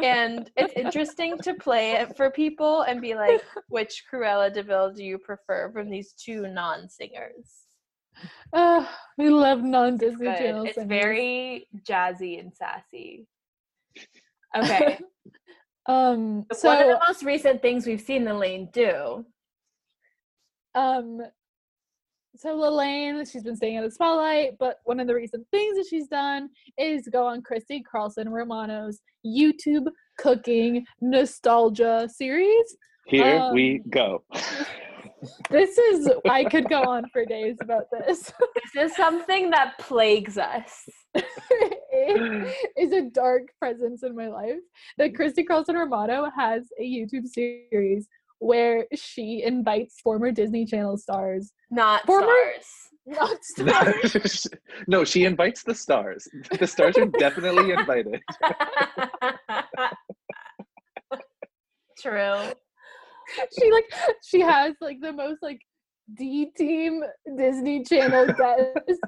[0.01, 4.93] and it's interesting to play it for people and be like, which Cruella de Vil
[4.93, 7.65] do you prefer from these two non-singers?
[8.53, 10.37] Ah, we love non Disney good.
[10.37, 10.65] Channel.
[10.65, 10.89] It's singers.
[10.89, 13.27] very jazzy and sassy.
[14.55, 14.99] Okay.
[15.87, 16.45] um.
[16.53, 19.25] So, one of So the most recent things we've seen Lalaine do.
[20.75, 21.21] um.
[22.35, 25.85] So Lalaine, she's been staying in the spotlight, but one of the recent things that
[25.87, 29.85] she's done is go on Christy Carlson Romano's YouTube
[30.17, 32.75] cooking nostalgia series.
[33.05, 34.23] Here we Um, go.
[35.49, 38.33] This is I could go on for days about this.
[38.73, 40.89] This is something that plagues us.
[41.15, 44.59] it is a dark presence in my life
[44.97, 48.07] that Christy Carlson Romano has a YouTube series
[48.43, 52.27] where she invites former Disney Channel stars, Not Former-
[52.59, 52.65] stars.
[53.05, 54.47] not stars,
[54.87, 56.27] no, she invites the stars.
[56.59, 58.21] The stars are definitely invited.
[61.99, 62.51] True.
[63.57, 63.85] she like
[64.23, 65.61] she has like the most like
[66.17, 67.01] D team
[67.37, 68.99] Disney Channel guests.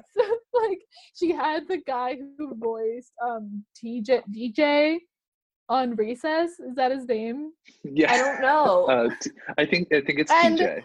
[0.54, 0.78] like
[1.14, 4.98] she had the guy who voiced um TJ DJ
[5.68, 6.58] on Recess.
[6.60, 7.52] Is that his name?
[7.84, 8.12] Yeah.
[8.12, 8.86] I don't know.
[8.90, 10.82] Uh, t- I think I think it's And- TJ.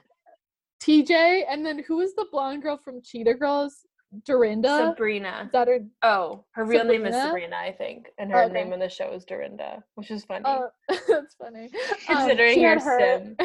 [0.84, 3.86] TJ, and then who is the blonde girl from Cheetah Girls?
[4.26, 4.78] Dorinda.
[4.90, 5.44] Sabrina.
[5.46, 5.80] Is that her?
[6.04, 7.28] Oh, her real name is Sabrina?
[7.28, 8.54] Sabrina, I think, and her Okay.
[8.54, 10.44] name in the show is Dorinda, which is funny.
[10.46, 10.68] Oh,
[11.08, 11.70] that's funny.
[12.10, 13.38] Um, Considering she your sin.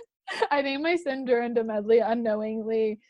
[0.52, 3.00] I named my sim Dorinda Medley unknowingly.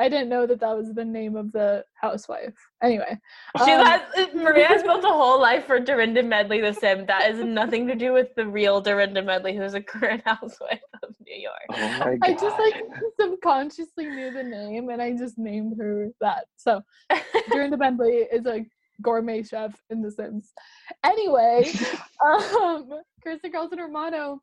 [0.00, 2.54] I didn't know that that was the name of the housewife.
[2.82, 3.18] Anyway,
[3.64, 7.06] She um, has Maria has built a whole life for Dorinda Medley the Sim.
[7.06, 11.14] That has nothing to do with the real Dorinda Medley, who's a current housewife of
[11.26, 11.66] New York.
[11.70, 12.18] Oh my god.
[12.22, 12.74] I just like
[13.20, 16.46] subconsciously knew the name and I just named her that.
[16.56, 16.80] So
[17.50, 18.64] Dorinda Medley is a
[19.02, 20.52] gourmet chef in The Sims.
[21.04, 21.70] Anyway,
[22.24, 22.90] um,
[23.22, 24.40] Christy Carlson Romano,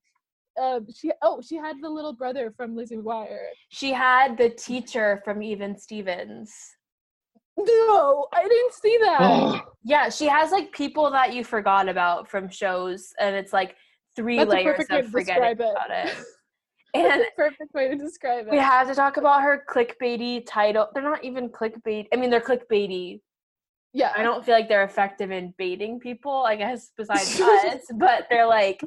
[0.61, 3.45] uh, she oh she had the little brother from Lizzie McGuire.
[3.69, 6.53] She had the teacher from Even Stevens.
[7.57, 9.17] No, I didn't see that.
[9.21, 13.75] Oh, Yeah, she has like people that you forgot about from shows, and it's like
[14.15, 15.71] three That's a layers perfect way of to forgetting describe it.
[15.71, 16.15] about it.
[16.93, 18.51] That's And a perfect way to describe it.
[18.51, 20.87] we have to talk about her clickbaity title.
[20.93, 22.07] They're not even clickbait.
[22.13, 23.19] I mean, they're clickbaity.
[23.93, 28.27] yeah, I don't feel like they're effective in baiting people, I guess, besides us, but
[28.29, 28.81] they're like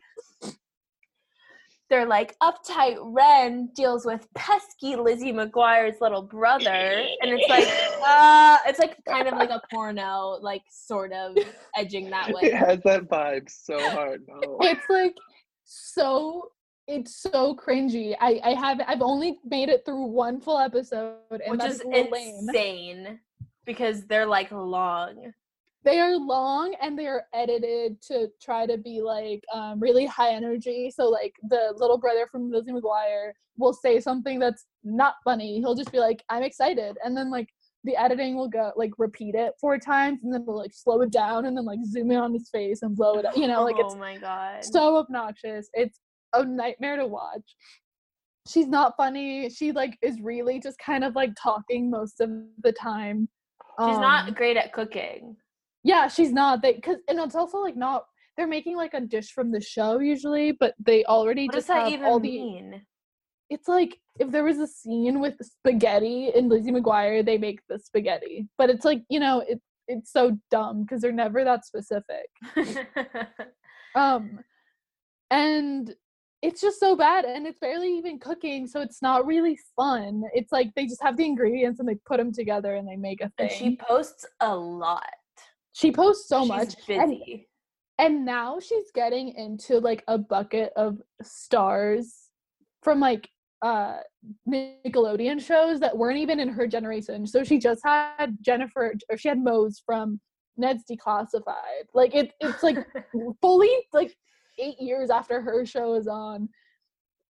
[1.90, 6.70] they're like uptight Ren deals with pesky Lizzie McGuire's little brother.
[6.70, 7.66] And it's like
[8.06, 11.36] uh it's like kind of like a porno, like sort of
[11.76, 12.50] edging that way.
[12.50, 14.22] it has that vibe so hard.
[14.28, 14.58] No.
[14.60, 15.16] it's like
[15.64, 16.50] so
[16.86, 18.14] it's so cringy.
[18.20, 21.86] I I have I've only made it through one full episode, and Which that's is
[21.92, 23.20] insane
[23.64, 25.32] because they're like long.
[25.84, 30.34] They are long and they are edited to try to be like um, really high
[30.34, 30.90] energy.
[30.94, 35.58] So like the little brother from Lizzie McGuire will say something that's not funny.
[35.60, 37.48] He'll just be like, "I'm excited," and then like
[37.84, 41.10] the editing will go like repeat it four times, and then they'll like slow it
[41.10, 43.36] down, and then like zoom in on his face and blow it up.
[43.36, 44.64] You know, like it's oh my god.
[44.64, 45.68] so obnoxious.
[45.74, 46.00] It's
[46.32, 47.56] a nightmare to watch.
[48.48, 49.48] She's not funny.
[49.50, 52.30] She like is really just kind of like talking most of
[52.62, 53.28] the time.
[53.80, 55.36] She's Um, not great at cooking.
[55.92, 56.60] Yeah, she's not.
[56.62, 58.00] They cuz and it's also like not
[58.36, 61.68] they're making like a dish from the show usually, but they already What does just
[61.68, 62.82] that have even all the mean?
[63.50, 67.78] it's like if there was a scene with spaghetti in Lizzie McGuire, they make the
[67.78, 68.36] spaghetti.
[68.58, 72.28] But it's like, you know, it it's so dumb because they're never that specific.
[73.94, 74.40] Um,
[75.30, 75.94] and
[76.42, 80.22] it's just so bad, and it's barely even cooking, so it's not really fun.
[80.34, 83.20] It's like they just have the ingredients and they put them together and they make
[83.20, 83.48] a thing.
[83.48, 85.17] and she posts a lot.
[85.72, 87.14] She posts so She's much, and,
[87.98, 92.30] and now she's getting into like a bucket of stars
[92.82, 93.28] from like
[93.62, 93.98] uh
[94.48, 97.26] Nickelodeon shows that weren't even in her generation.
[97.26, 100.20] So she just had Jennifer, or she had Moze from
[100.56, 101.86] Ned's Declassified.
[101.94, 102.78] Like it, it's like
[103.40, 104.14] fully like
[104.58, 106.48] eight years after her show is on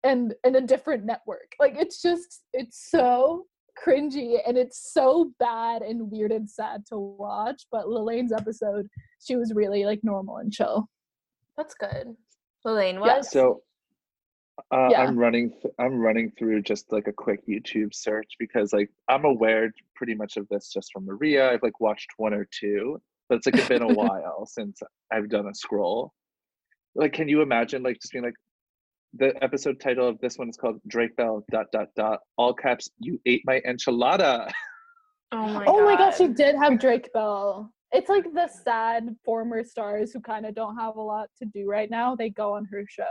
[0.05, 3.44] and and a different network like it's just it's so
[3.84, 8.86] cringy and it's so bad and weird and sad to watch but Lalaine's episode
[9.24, 10.88] she was really like normal and chill
[11.56, 12.14] That's good.
[12.64, 13.30] Lalaine Yeah, was.
[13.30, 13.62] So
[14.72, 15.02] uh, Yeah.
[15.02, 15.50] I'm running.
[15.50, 20.14] Th- I'm running through just like a quick YouTube search because like I'm aware pretty
[20.14, 21.50] much of this just from Maria.
[21.50, 24.80] I've like watched one or two, but it's like it's been a while since
[25.12, 26.12] I've done a scroll.
[26.94, 28.34] Like, can you imagine like just being like,
[29.14, 32.88] the episode title of this one is called Drake Bell dot dot dot all caps.
[32.99, 34.51] You ate my enchilada.
[35.33, 39.62] oh my oh my gosh she did have drake bell it's like the sad former
[39.62, 42.64] stars who kind of don't have a lot to do right now they go on
[42.64, 43.05] her show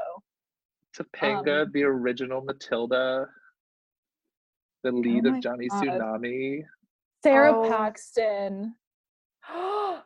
[0.98, 3.28] Topanga, Um, the original Matilda,
[4.84, 5.84] the lead Oh of Johnny God.
[5.84, 6.64] Tsunami.
[7.24, 7.70] sara Oh.
[7.70, 8.74] paxton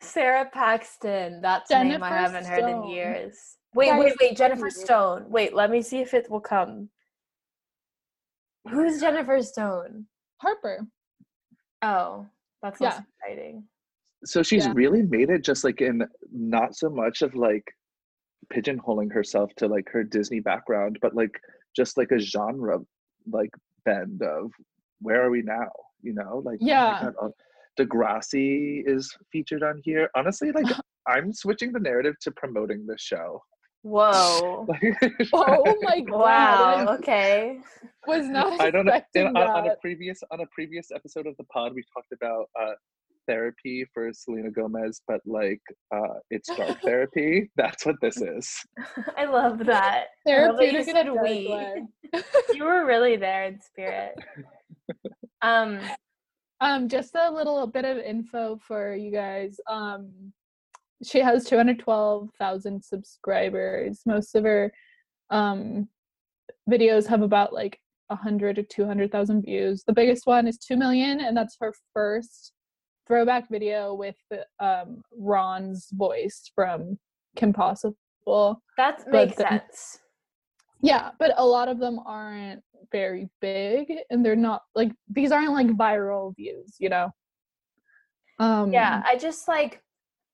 [0.00, 1.40] Sara Paxton.
[1.42, 3.56] That's a name I haven't heard in years.
[3.74, 4.36] Wait, wait, wait.
[4.36, 4.70] Jennifer.
[4.70, 5.24] Stone.
[5.28, 6.88] Wait, let me see if it will come.
[8.68, 10.06] Who's Jennifer Stone?
[10.40, 10.86] harper
[11.82, 12.26] Oh,
[12.62, 13.00] that's Yeah.
[13.20, 13.68] exciting.
[14.24, 14.72] So she's Yeah.
[14.74, 17.64] really made it just like in not so much of like
[18.52, 21.40] pigeonholing herself to like her Disney background, but like
[21.74, 22.80] just like a genre
[23.30, 23.50] like
[23.84, 24.52] bend of
[25.00, 25.70] where are we now?
[26.02, 27.00] You know, like Yeah.
[27.00, 27.30] God, uh,
[27.78, 30.08] Degrassi is featured on here.
[30.14, 30.66] Honestly, like
[31.06, 33.42] I'm switching the narrative to promoting this show.
[33.82, 34.66] Whoa.
[35.32, 36.74] oh my god wow.
[36.86, 37.58] I Okay.
[38.06, 38.92] was not I don't know.
[38.92, 42.46] expecting on, on a previous on a previous episode of the pod, we talked about
[42.60, 42.72] uh,
[43.28, 45.60] therapy for Selena Gomez, but like
[45.94, 47.50] uh, it's dark therapy.
[47.56, 48.54] That's what this is.
[49.16, 50.06] I love that.
[50.26, 52.56] Therapy you Therapeutic in a said we.
[52.56, 54.14] You were really there in spirit.
[55.42, 55.80] Um.
[56.60, 59.58] Um, just a little bit of info for you guys.
[59.68, 60.32] Um,
[61.04, 64.00] she has 212,000 subscribers.
[64.06, 64.72] Most of her
[65.30, 65.88] um
[66.70, 67.78] videos have about like
[68.08, 69.84] 100 to 200,000 views.
[69.86, 72.52] The biggest one is 2 million, and that's her first
[73.06, 74.16] throwback video with
[74.60, 76.98] um, Ron's voice from
[77.36, 77.96] Kim Possible.
[78.76, 79.98] That makes the- sense.
[80.84, 85.52] Yeah, but a lot of them aren't very big, and they're not like these aren't
[85.52, 87.10] like viral views, you know.
[88.40, 89.80] Um, Yeah, I just like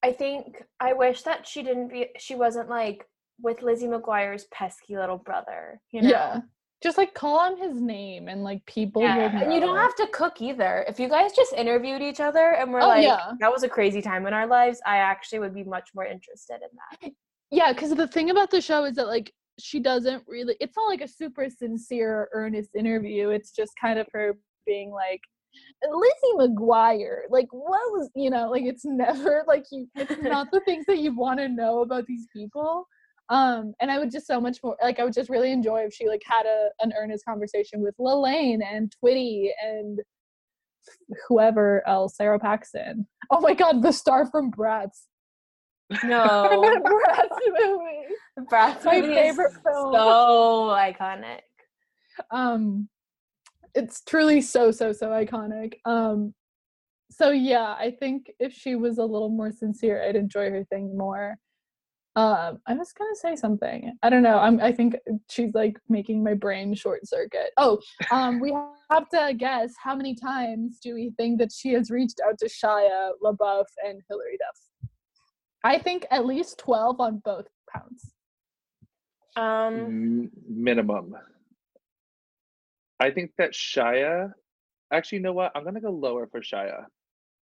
[0.03, 3.05] I think I wish that she didn't be she wasn't like
[3.41, 6.09] with Lizzie McGuire's pesky little brother, you know.
[6.09, 6.41] yeah.
[6.81, 10.07] Just like call him his name, and like people Yeah, and you don't have to
[10.13, 10.85] cook either.
[10.87, 13.31] If you guys just interviewed each other and were Oh, like, yeah.
[13.41, 16.55] that was a crazy time in our lives, I actually would be much more interested
[16.61, 16.69] in
[17.01, 17.11] that.
[17.51, 20.55] Yeah, because the thing about the show is that like she doesn't really.
[20.61, 23.29] It's not like a super sincere, earnest interview.
[23.29, 24.37] It's just kind of her
[24.67, 25.21] being like.
[25.87, 30.61] Lizzie McGuire, like what was you know, like it's never like you it's not the
[30.61, 32.87] things that you want to know about these people.
[33.29, 35.93] Um, and I would just so much more like I would just really enjoy if
[35.93, 39.99] she like had a an earnest conversation with Lalaine and Twitty and
[41.27, 43.07] whoever else, Sara Paxton.
[43.29, 45.03] Oh my god, the star from Bratz.
[46.03, 46.81] No.
[46.85, 48.47] Bratz movie.
[48.51, 49.93] Bratz My movie is favorite film.
[49.93, 51.41] So iconic.
[52.31, 52.89] um
[53.75, 56.33] it's truly so so so iconic um
[57.11, 60.97] so yeah i think if she was a little more sincere i'd enjoy her thing
[60.97, 61.37] more
[62.15, 64.95] um i was gonna say something i don't know i'm i think
[65.29, 67.79] she's like making my brain short circuit oh
[68.11, 68.53] um we
[68.89, 72.47] have to guess how many times do we think that she has reached out to
[72.47, 74.89] shia labeouf and hilary duff
[75.63, 78.11] i think at least 12 on both counts
[79.35, 81.15] Um minimum.
[82.99, 84.31] I think that Shia,
[84.91, 85.51] actually, you know what?
[85.55, 86.83] I'm gonna go lower for Shia.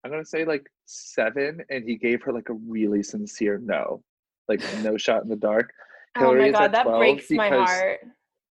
[0.03, 4.03] I'm gonna say like seven, and he gave her like a really sincere no,
[4.47, 5.72] like no shot in the dark.
[6.18, 7.99] Oh my god, that 12 breaks my heart.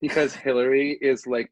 [0.01, 1.49] because Hilary is like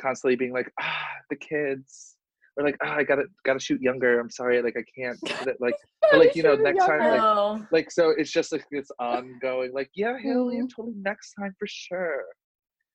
[0.00, 2.16] constantly being like, ah, the kids,
[2.56, 4.18] or like, ah, I gotta gotta shoot younger.
[4.18, 5.18] I'm sorry, like I can't.
[5.46, 5.74] it," Like,
[6.10, 7.64] but like you know, next time, like, Oh.
[7.70, 10.68] like so, it's just like it's ongoing, like, yeah, Hilary, Mm.
[10.74, 12.24] totally next time for sure.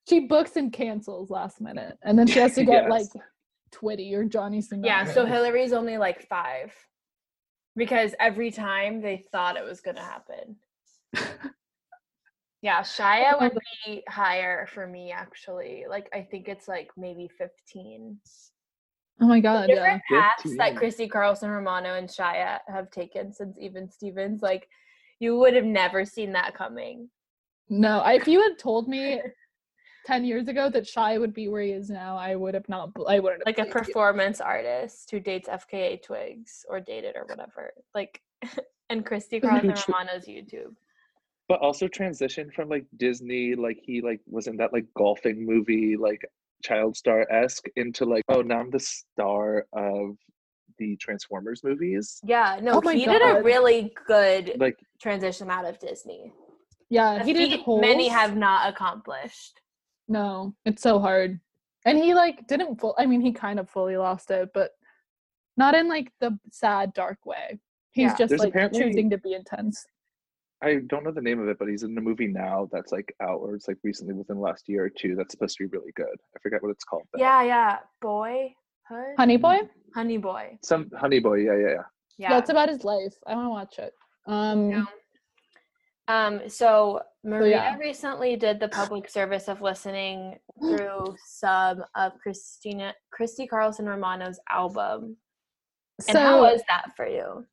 [0.09, 2.89] She books and cancels last minute and then she has to get Yes.
[2.89, 3.23] like
[3.73, 5.29] twitty or johnny sing Yeah, so Tsunami.
[5.29, 6.73] Hilary's only like five.
[7.75, 10.57] Because every time they thought it was gonna happen.
[12.61, 15.83] Yeah, Shia oh would be higher for me actually.
[15.89, 18.17] Like I think it's like maybe 15.
[19.21, 20.75] oh my god yeah Different paths that 15.
[20.77, 24.69] Christy Carlson Romano and Shia have taken since even Stevens, like
[25.19, 27.09] you would have never seen that coming.
[27.69, 29.19] no I, if you had told me
[30.05, 32.91] 10 years ago that shia would be where he is now i would have not
[33.07, 33.81] i wouldn't have Like a believed you.
[33.93, 37.73] performance artist who dates FKA Twigs or dated or whatever.
[37.95, 38.21] Like
[38.89, 40.75] and Christy Carlson Tr- Romano's YouTube.
[41.47, 45.95] But also transition from like Disney, like he like was in that like golfing movie,
[45.97, 46.21] like
[46.63, 50.17] child star esque, into like, oh, now I'm the star of
[50.79, 52.19] the Transformers movies.
[52.25, 56.31] Yeah, no, Oh my he did a really good Like, transition out of Disney.
[56.89, 59.59] yeah he did many have not accomplished.
[60.07, 61.39] No it's so hard
[61.85, 64.71] and he like didn't full i mean he kind of fully lost it but
[65.57, 67.59] not in like the sad dark way
[67.91, 68.15] he's Yeah.
[68.17, 69.85] just There's like choosing to be intense
[70.61, 73.13] I don't know the name of it, but he's in a movie now that's like
[73.21, 75.13] out, or it's like recently within the last year or two.
[75.13, 76.05] That's supposed to be really good.
[76.05, 77.03] I forget what it's called.
[77.11, 77.19] though.
[77.19, 77.79] Yeah, yeah.
[78.01, 78.53] Boy,
[78.87, 79.15] Hood?
[79.17, 79.59] honey boy
[79.93, 80.57] Honey Boy.
[80.63, 81.39] Some Honey Boy.
[81.39, 81.81] Yeah, yeah, yeah.
[82.17, 82.29] Yeah.
[82.29, 83.93] That's about his life i want to watch it
[84.25, 84.85] um Yeah.
[86.07, 87.77] Um, so Maria yeah.
[87.77, 95.17] recently did the public service of listening through some of Christina Christy Carlson Romano's album.
[96.07, 97.45] And how was that for you?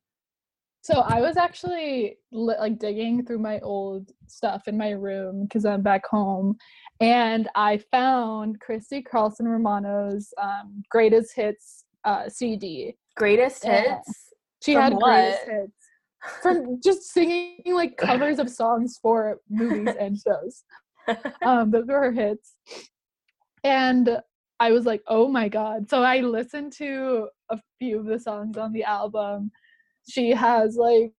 [0.83, 5.63] So I was actually li- like digging through my old stuff in my room because
[5.63, 6.57] I'm back home,
[6.99, 12.95] and I found Christy Carlson Romano's um, greatest hits uh, CD.
[13.15, 13.97] Greatest Yeah.
[13.97, 14.33] hits?
[14.63, 15.55] She From had greatest what?
[15.55, 15.80] hits
[16.41, 20.63] from just singing like covers of songs for movies and shows.
[21.43, 22.53] Um, those were her hits,
[23.63, 24.21] and
[24.59, 25.89] I was like, oh my god!
[25.89, 29.49] So I listened to a few of the songs on the album.
[30.07, 31.11] She has like,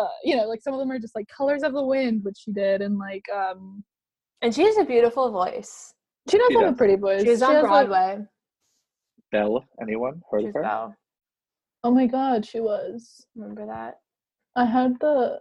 [0.00, 2.38] uh, you know, like some of them are just like "Colors of the Wind," which
[2.38, 3.84] she did, and like, um,
[4.40, 5.92] and she has a beautiful voice.
[6.30, 7.22] she does She have a pretty voice.
[7.22, 8.24] She was on has, like- Broadway.
[9.32, 9.64] Belle.
[9.82, 10.62] Anyone heard She's of her?
[10.62, 10.94] Belle.
[11.84, 13.26] oh my god, she was.
[13.36, 13.96] Remember that?
[14.56, 15.38] I had the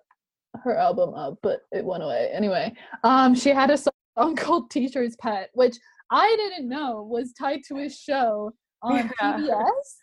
[0.63, 2.29] her album up, but it went away.
[2.33, 5.77] Anyway, um, she had a song called "Teacher's Pet," which
[6.11, 8.51] I didn't know was tied to a show
[8.81, 9.37] on Yeah.
[9.37, 9.95] PBS.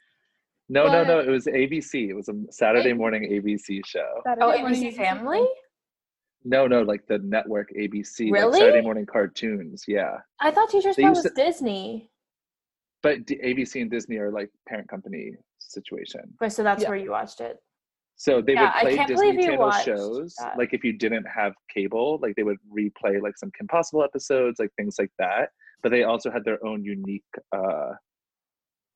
[0.69, 1.19] No, no, no.
[1.21, 2.09] It was ABC.
[2.09, 4.09] It was a Saturday A- morning ABC show.
[4.25, 5.47] Saturday Oh, morning ABC Family?
[6.45, 9.85] No, no, like the network ABC, like Saturday morning cartoons.
[9.87, 12.11] Yeah, I thought Teacher's Pet was to- Disney.
[13.03, 16.21] but D- ABC and Disney are like parent company situation.
[16.41, 16.89] Wait, so that's Yeah.
[16.89, 17.59] where you watched it.
[18.17, 20.35] So they Yeah, would play Disney Channel shows.
[20.39, 20.57] that.
[20.57, 24.59] Like if you didn't have cable, like they would replay like some Kim Possible episodes,
[24.61, 25.51] like things like that.
[25.83, 27.93] But they also had their own unique uh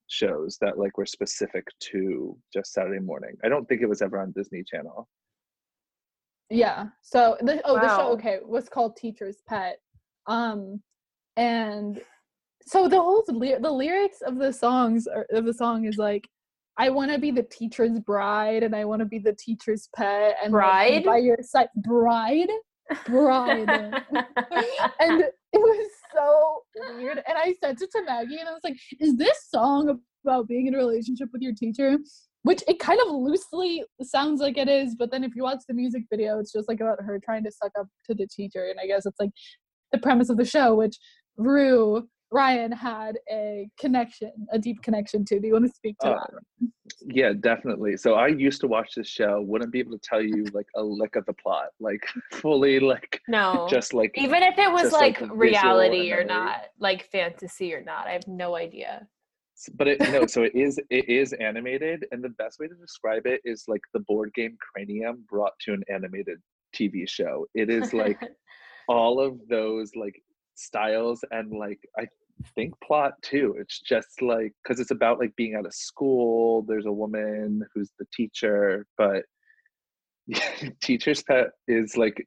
[0.09, 3.35] shows that like were specific to just Saturday morning.
[3.43, 5.07] I don't think it was ever on Disney Channel.
[6.49, 6.85] Yeah.
[7.01, 9.79] So the oh the show okay was called Teacher's Pet,
[10.27, 10.81] um,
[11.35, 12.01] and
[12.65, 16.27] so the whole the lyrics of the songs are, of the song is like,
[16.77, 20.37] I want to be the teacher's bride and I want to be the teacher's pet
[20.43, 22.49] and like, by your side bride?
[23.05, 23.69] Bride.
[24.99, 25.23] And
[25.53, 26.61] it was so
[26.95, 30.47] weird and I sent it to Maggie and I was like, is this song about
[30.47, 31.97] being in a relationship with your teacher?
[32.43, 35.73] which it kind of loosely sounds like it is but then if you watch the
[35.73, 38.79] music video it's just like about her trying to suck up to the teacher and
[38.79, 39.31] i guess it's like
[39.91, 40.97] the premise of the show which
[41.35, 46.07] rue ryan had a connection a deep connection to do you want to speak to
[46.07, 46.69] Uh, that
[47.05, 47.95] Yeah, definitely.
[47.97, 50.83] So I used to watch this show, wouldn't be able to tell you like a
[50.83, 52.03] lick of the plot, like
[52.33, 53.67] fully like no.
[53.69, 58.07] just like Even if it was like, like, reality or not, like fantasy or not,
[58.07, 59.07] I have no idea.
[59.73, 63.25] But it no so it is it is animated and the best way to describe
[63.25, 66.39] it is like the board game cranium brought to an animated
[66.75, 68.19] tv show it is like
[68.87, 70.21] all of those like
[70.57, 72.05] styles and like i
[72.55, 76.85] think plot too it's just like because it's about like being out of school there's
[76.85, 79.23] a woman who's the teacher but
[80.81, 82.25] teacher's pet is like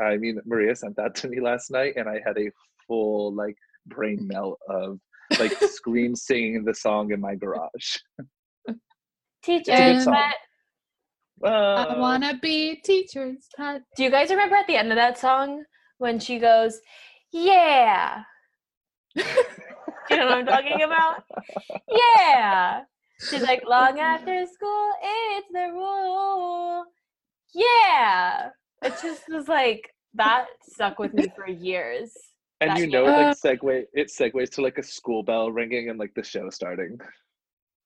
[0.00, 2.50] i mean maria sent that to me last night and i had a
[2.86, 3.56] full like
[3.86, 4.98] brain melt of
[5.38, 7.98] like scream singing the song in my garage
[9.42, 10.06] Teacher's.
[10.06, 10.34] Pet.
[11.44, 15.64] i to be teacher's pet Do you guys remember at the end of that song
[15.98, 16.80] when she goes,
[17.34, 18.22] "Yeah"?
[19.16, 19.24] Do
[20.10, 21.24] you know what I'm talking about?
[21.90, 22.82] Yeah.
[23.28, 26.84] She's like, "Long after school, it's the rule."
[27.54, 28.50] Yeah.
[28.82, 32.12] It just was like that stuck with me for years.
[32.60, 33.12] and that you know year.
[33.12, 36.48] it like segue it segues to like a school bell ringing and like the show
[36.50, 36.96] starting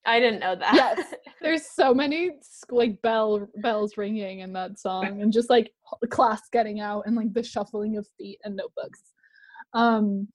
[0.04, 0.74] I didn't know that.
[0.74, 1.14] Yes.
[1.42, 5.70] there's so many sc- like bell bells ringing in that song and just like
[6.10, 9.02] class getting out and like the shuffling of feet and notebooks
[9.74, 10.26] um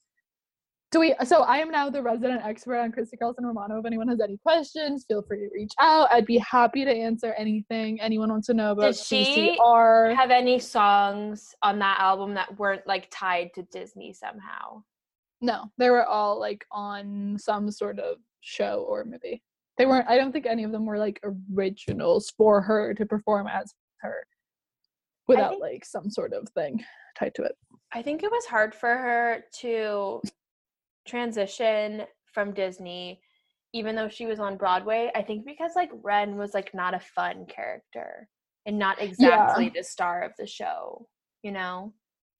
[0.91, 4.07] do we so i am now the resident expert on christy carlson romano if anyone
[4.07, 8.29] has any questions feel free to reach out i'd be happy to answer anything anyone
[8.29, 10.15] wants to know about Did she CCR.
[10.15, 14.84] Have any songs on that album that weren't like tied to Disney somehow?
[15.41, 19.41] no they were all like on some sort of show or movie
[19.77, 21.19] they weren't i don't think any of them were like
[21.53, 24.23] originals for her to perform as her
[25.27, 26.84] without think- like some sort of thing
[27.17, 27.55] tied to it
[27.93, 30.21] I think it was hard for her to
[31.05, 33.21] transition from Disney,
[33.73, 35.11] even though she was on Broadway.
[35.15, 38.27] I think because like Ren was like not a fun character
[38.65, 41.07] and not exactly the star of the show,
[41.43, 41.93] you know?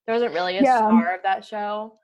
[0.06, 0.78] There wasn't really a Yeah.
[0.78, 2.00] star of that show.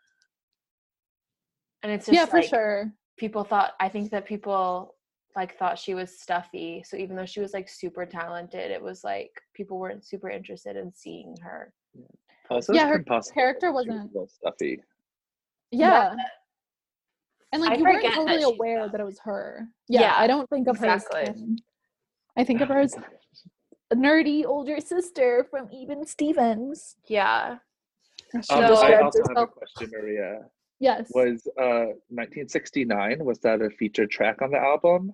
[1.81, 4.95] And it's just yeah for like, sure people thought I think that people
[5.35, 6.83] like thought she was stuffy.
[6.85, 10.75] So even though she was like super talented, it was like people weren't super interested
[10.75, 11.73] in seeing her.
[12.49, 14.81] Also Yeah, her Possible character was wasn't- a little stuffy
[15.71, 16.15] yeah
[17.51, 18.91] and like I you weren't forget that totally aware stuff.
[18.93, 21.19] that it was her yeah, Yeah, i don't think of exactly.
[21.21, 21.57] her as Kim.
[22.37, 22.95] i think of her as
[23.91, 27.57] a nerdy older sister from even stevens Yeah.
[28.31, 30.39] She um, So- i describes also have a question maria
[30.79, 35.13] yes was uh 1969 was that a featured track on the album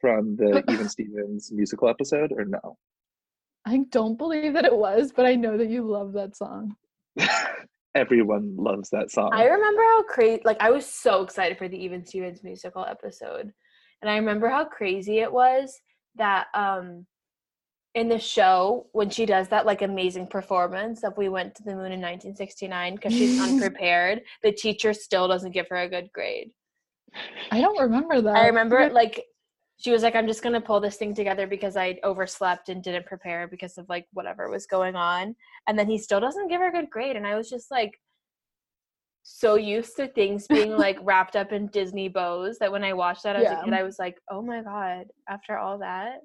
[0.00, 2.76] from the even stevens musical episode or no
[3.66, 6.74] i don't believe that it was but i know that you love that song
[7.94, 11.78] everyone loves that song I remember how crazy, like, I was so excited for the
[11.78, 13.52] Even Stevens musical episode.
[14.02, 15.80] And I remember how crazy it was
[16.16, 17.06] that, um,
[17.94, 21.70] in the show, when she does that like amazing performance of We Went to the
[21.70, 26.50] Moon in 1969 because she's unprepared, the teacher still doesn't give her a good grade.
[27.52, 29.24] i don't remember that I remember it like
[29.84, 33.04] she was like, I'm just gonna pull this thing together because I overslept and didn't
[33.04, 35.36] prepare because of like whatever was going on.
[35.68, 37.16] And then he still doesn't give her a good grade.
[37.16, 38.00] And I was just like
[39.24, 43.24] so used to things being like wrapped up in Disney bows that when I watched
[43.24, 43.60] that as Yeah.
[43.60, 46.20] a kid, I was like, oh my god, after all that.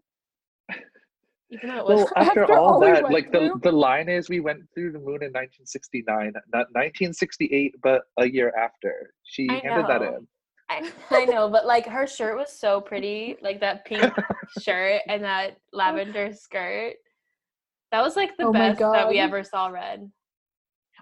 [1.51, 3.59] Even though it was well after, After all all that went like the, through.
[3.61, 8.53] the line is we went through the moon in 1969 not 1968 but a year
[8.55, 10.27] after she I handed that in
[10.69, 14.13] I, I know, but like her shirt was so pretty, like that pink
[14.61, 16.95] shirt and that lavender skirt.
[17.91, 20.09] That was like the Oh best that we ever saw red.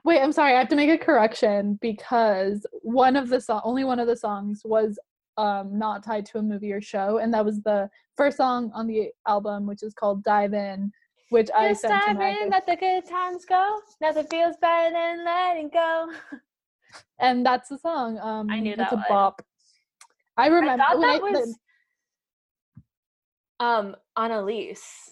[0.06, 0.54] Wait, I'm sorry.
[0.56, 4.16] I have to make a correction because one of the song, only one of the
[4.16, 4.98] songs was
[5.38, 8.88] um not tied to a movie or show, and that was the first song on
[8.88, 10.92] the album, which is called "Dive In,"
[11.30, 12.38] which I Just sent to dive Meg.
[12.44, 13.82] in, let the good times go.
[14.00, 16.12] Nothing feels better than letting go.
[17.20, 18.18] and that's the song.
[18.20, 18.84] Um, I knew that.
[18.84, 19.06] it's a one.
[19.10, 19.42] bop.
[20.38, 21.56] I I remember thought when that I- the- was
[23.60, 25.12] um Anneliese.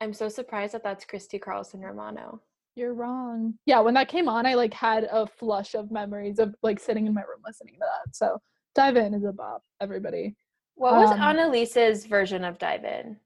[0.00, 2.40] I'm so surprised that that's Christy Carlson Romano.
[2.74, 3.54] You're wrong.
[3.66, 7.06] Yeah, when that came on, I like had a flush of memories of like sitting
[7.06, 8.14] in my room listening to that.
[8.16, 8.40] So
[8.74, 10.34] dive in is a bop, everybody.
[10.74, 13.20] What was Um, Anneliese's version of Dive In?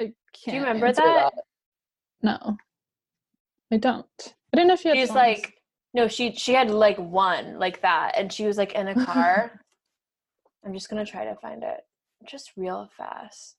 [0.00, 0.14] I can't
[0.46, 1.32] Do you remember answer that?
[2.22, 2.56] No,
[3.72, 4.06] I don't.
[4.52, 4.96] I didn't know she had.
[4.98, 5.16] She's songs.
[5.16, 5.62] like
[5.94, 9.60] no, she she had like one like that, and she was like in a car.
[10.66, 11.80] I'm just gonna try to find it
[12.28, 13.56] just real fast.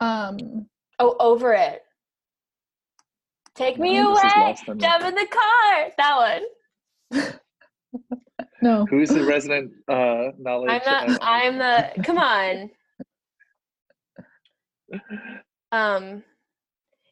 [0.00, 0.66] um,
[1.00, 1.82] Oh, over it.
[3.54, 4.06] Take me this is
[4.36, 4.80] away, lost on me.
[4.82, 5.90] jump in the car.
[5.96, 6.42] That
[7.12, 7.32] one.
[8.62, 8.84] no.
[8.86, 10.70] Who's the resident uh, knowledge?
[10.70, 12.70] I'm the of- I'm the come on.
[15.70, 16.22] Um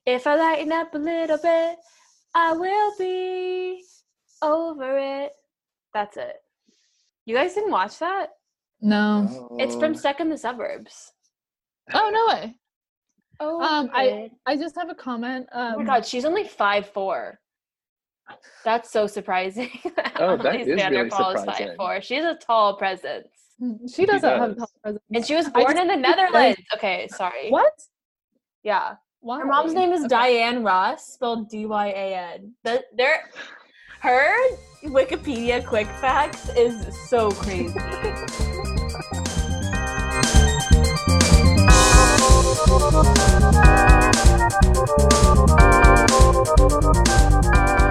[0.07, 1.77] if I lighten up a little bit,
[2.35, 3.83] I will be
[4.41, 5.33] over it.
[5.93, 6.37] That's it.
[7.27, 8.31] You guys didn't watch that?
[8.81, 9.57] No.
[9.59, 9.97] It's from Oh.
[9.97, 11.13] Stuck in the Suburbs.
[11.95, 12.55] Oh no way.
[13.39, 15.47] Oh, Um, I I just have a comment.
[15.53, 17.39] Um, oh my god, she's only five four.
[18.65, 19.71] That's so surprising.
[20.19, 21.45] Oh, that Anneliese is really surprising.
[21.69, 22.01] five four.
[22.01, 23.29] She's a tall presence.
[23.95, 25.03] she doesn't have a tall presence.
[25.13, 26.61] And she was born just in the think that- Netherlands.
[26.75, 27.51] Okay, sorry.
[27.51, 27.73] What?
[28.63, 28.95] Yeah.
[29.21, 29.41] Why?
[29.41, 30.09] Her mom's name is Okay.
[30.09, 32.55] Diane Ross, spelled D Y A N.
[32.65, 33.31] The there,
[34.01, 34.35] her
[34.85, 37.79] Wikipedia quick facts is so crazy.